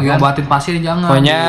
[0.00, 0.16] kan.
[0.16, 1.12] ngobatin pasir jangan.
[1.12, 1.40] Pokoknya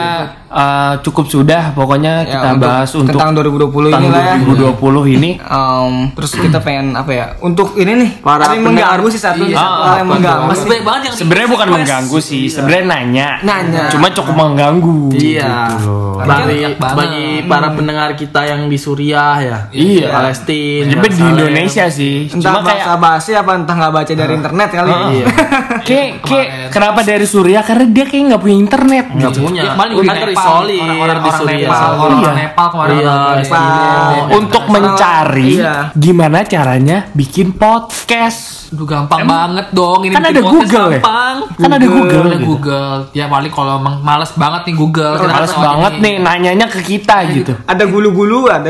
[0.52, 1.72] eh, cukup sudah.
[1.72, 4.36] Pokoknya Ya, kita untuk- bahas untuk tentang 2020 tahun ini lah ya.
[4.44, 5.32] 2020 ini.
[5.80, 7.26] Em, terus kita pengen apa ya?
[7.40, 9.56] Untuk ini nih, Para ada yang mengganggu sih satu Iya.
[9.56, 10.48] satu Ah, hal yang apa mengganggu.
[10.50, 13.30] Masih banyak banget yang Sebenarnya bukan mengganggu sih, sebenarnya nanya.
[13.42, 13.84] Nanya.
[13.88, 15.00] Cuma cukup mengganggu.
[15.14, 15.52] Iya.
[15.72, 16.08] Gitu loh.
[16.20, 19.58] Bagi, bagi para pendengar kita yang di Suriah ya.
[19.72, 20.08] Iya.
[20.12, 20.92] Palestina.
[20.92, 21.24] Tapi di.
[21.30, 22.28] Indonesia sih.
[22.28, 24.92] Entah Cuma kayak bahasa basi apa entah nggak baca dari internet kali.
[24.92, 25.26] Iya.
[25.88, 29.06] kayak kayak kenapa dari Suriah karena dia kayak nggak punya internet.
[29.16, 29.40] Nggak gitu.
[29.46, 29.62] punya.
[29.64, 31.60] Ya, juga Kan di Nepal, orang-orang di orang Suriah.
[31.64, 32.32] Nepal, orang Iya.
[32.36, 34.20] Nepal kemarin Iya, orang Eskimo.
[34.36, 35.92] Untuk mencari Iya.
[35.96, 38.59] gimana caranya bikin podcast.
[38.70, 41.00] Aduh gampang banget dong ini Kan bikin ada podcast Google ya?
[41.00, 41.36] gampang.
[41.56, 42.46] Kan ada Google Ada gitu.
[42.48, 42.98] Google.
[43.12, 45.14] Ya paling kalau emang males banget nih Google.
[45.16, 46.04] kita Males banget ini.
[46.04, 47.54] nih nanyanya ke kita gitu.
[47.64, 48.70] Ada gulu-gulu ada.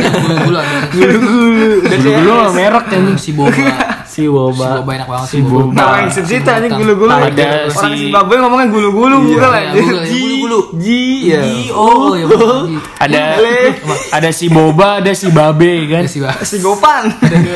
[0.30, 0.78] Gulu-gulu ada.
[1.90, 3.02] Dulu merek kan.
[3.16, 3.50] Si boba.
[4.10, 4.82] Si Si boba.
[4.82, 5.86] boba enak banget Si boba.
[6.00, 7.10] Yang sejuta ini gulu-gulu.
[7.10, 9.70] Ada Orang si- Zimbabwe ngomongnya gulu-gulu bukan Ya, aja.
[9.72, 10.58] Google, ya, gulu-gulu.
[10.76, 11.40] Ji ya.
[11.70, 12.26] Oh, ya.
[12.98, 13.20] Ada
[14.12, 16.02] ada si Boba, ada si Babe kan.
[16.02, 17.02] Ada Si Gopan.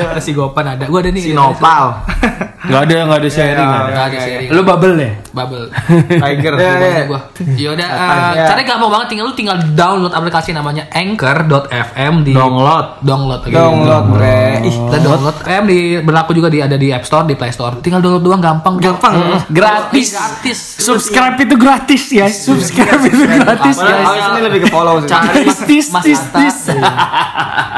[0.07, 0.85] ada si Gopan ada.
[0.87, 1.21] Gua ada nih.
[1.21, 1.84] Si Nopal.
[1.85, 2.05] 啊。
[2.07, 3.57] 哈哈 Gak ada nggak ada sharing.
[3.61, 3.91] nggak ada.
[3.91, 4.49] Enggak ada sharing.
[4.49, 5.11] Lu bubble ya?
[5.31, 5.67] Bubble.
[6.15, 6.53] Tiger.
[6.55, 7.05] Ya, ya.
[7.05, 7.21] gua.
[7.37, 8.45] Yaudah, uh, Ya.
[8.47, 9.07] caranya gampang banget.
[9.07, 12.87] Tinggal lu tinggal download aplikasi namanya Anchor.fm di Download.
[13.01, 13.53] download lagi.
[13.53, 14.63] Download bre.
[14.63, 17.79] Ih, Dan download FM di berlaku juga di ada di App Store, di Play Store.
[17.79, 18.79] Tinggal download doang gampang.
[18.79, 19.13] Gampang.
[19.49, 20.09] Gratis.
[20.11, 20.59] Gratis.
[20.79, 22.27] Subscribe itu gratis ya.
[22.27, 24.01] Subscribe itu gratis guys.
[24.01, 25.11] awalnya ini lebih ke follow sih.
[25.11, 26.39] Cari Mas tis Anta.
[26.39, 26.57] tis.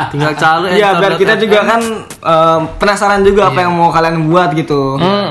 [0.08, 4.52] Tinggal cari Iya, biar kita juga kan em, penasaran juga apa yang mau kalian buat
[4.52, 4.75] gitu.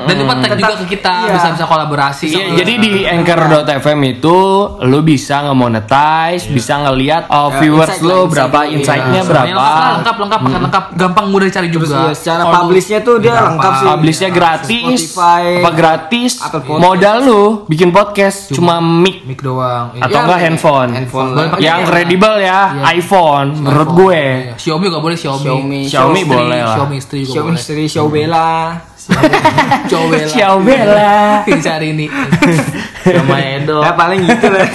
[0.02, 1.32] Dan itu tag juga ke kita, Iya.
[1.34, 2.26] bisa bisa kolaborasi.
[2.28, 4.38] Iya, jadi di anchor.fm itu
[4.80, 8.72] lu bisa nge-monetize, bisa ngelihat uh, viewers insight lu insight berapa, iya.
[8.72, 9.56] insight-nya Semuanya berapa.
[9.56, 11.96] lengkap, lengkap, lengkap, paket lengkap, gampang mudah dicari Terus juga.
[12.02, 13.86] ya, secara Kalau publishnya tuh dia lengkap sih.
[13.88, 16.32] Publishnya gratis, Spotify, apa gratis?
[16.76, 19.92] Modal lu bikin podcast cuma mic mic doang.
[19.92, 20.02] Iya.
[20.02, 20.90] atau Ya, enggak handphone.
[20.92, 21.28] handphone
[21.58, 21.86] Yang ya.
[21.86, 24.22] kredibel ya, iPhone menurut gue.
[24.46, 24.54] Iya.
[24.56, 25.42] Xiaomi gak boleh Xiaomi.
[25.42, 25.80] Xiaomi.
[25.86, 26.74] Xiaomi Istri, boleh lah.
[26.76, 27.60] Xiaomi istri juga Xiaomi boleh.
[27.60, 28.36] istri Xiaomi Bella.
[28.36, 28.95] Xiaomi lah.
[30.26, 31.42] Xiaomi lah.
[31.42, 32.06] Dicari ini.
[33.06, 33.78] sama Edo.
[33.78, 34.66] Ya paling gitu lah.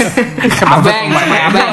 [0.72, 1.72] Abeng, sama Abeng.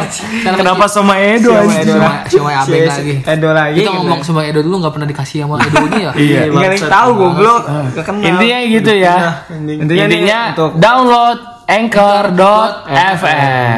[0.56, 1.52] Kenapa sama Edo?
[1.54, 2.24] Edo lah.
[2.24, 3.14] Xiaomi Abeng Si- lagi.
[3.22, 3.78] Edo lagi.
[3.78, 6.12] Kita ngomong sama Edo dulu gak pernah dikasih sama Edonya ya.
[6.20, 6.40] Iya.
[6.50, 7.62] Nggak ada yang tahu goblok.
[7.96, 8.26] Kenal.
[8.26, 9.16] Intinya gitu ya.
[9.48, 11.38] Intinya, nih Intinya untuk download
[11.68, 13.76] anchor.fm.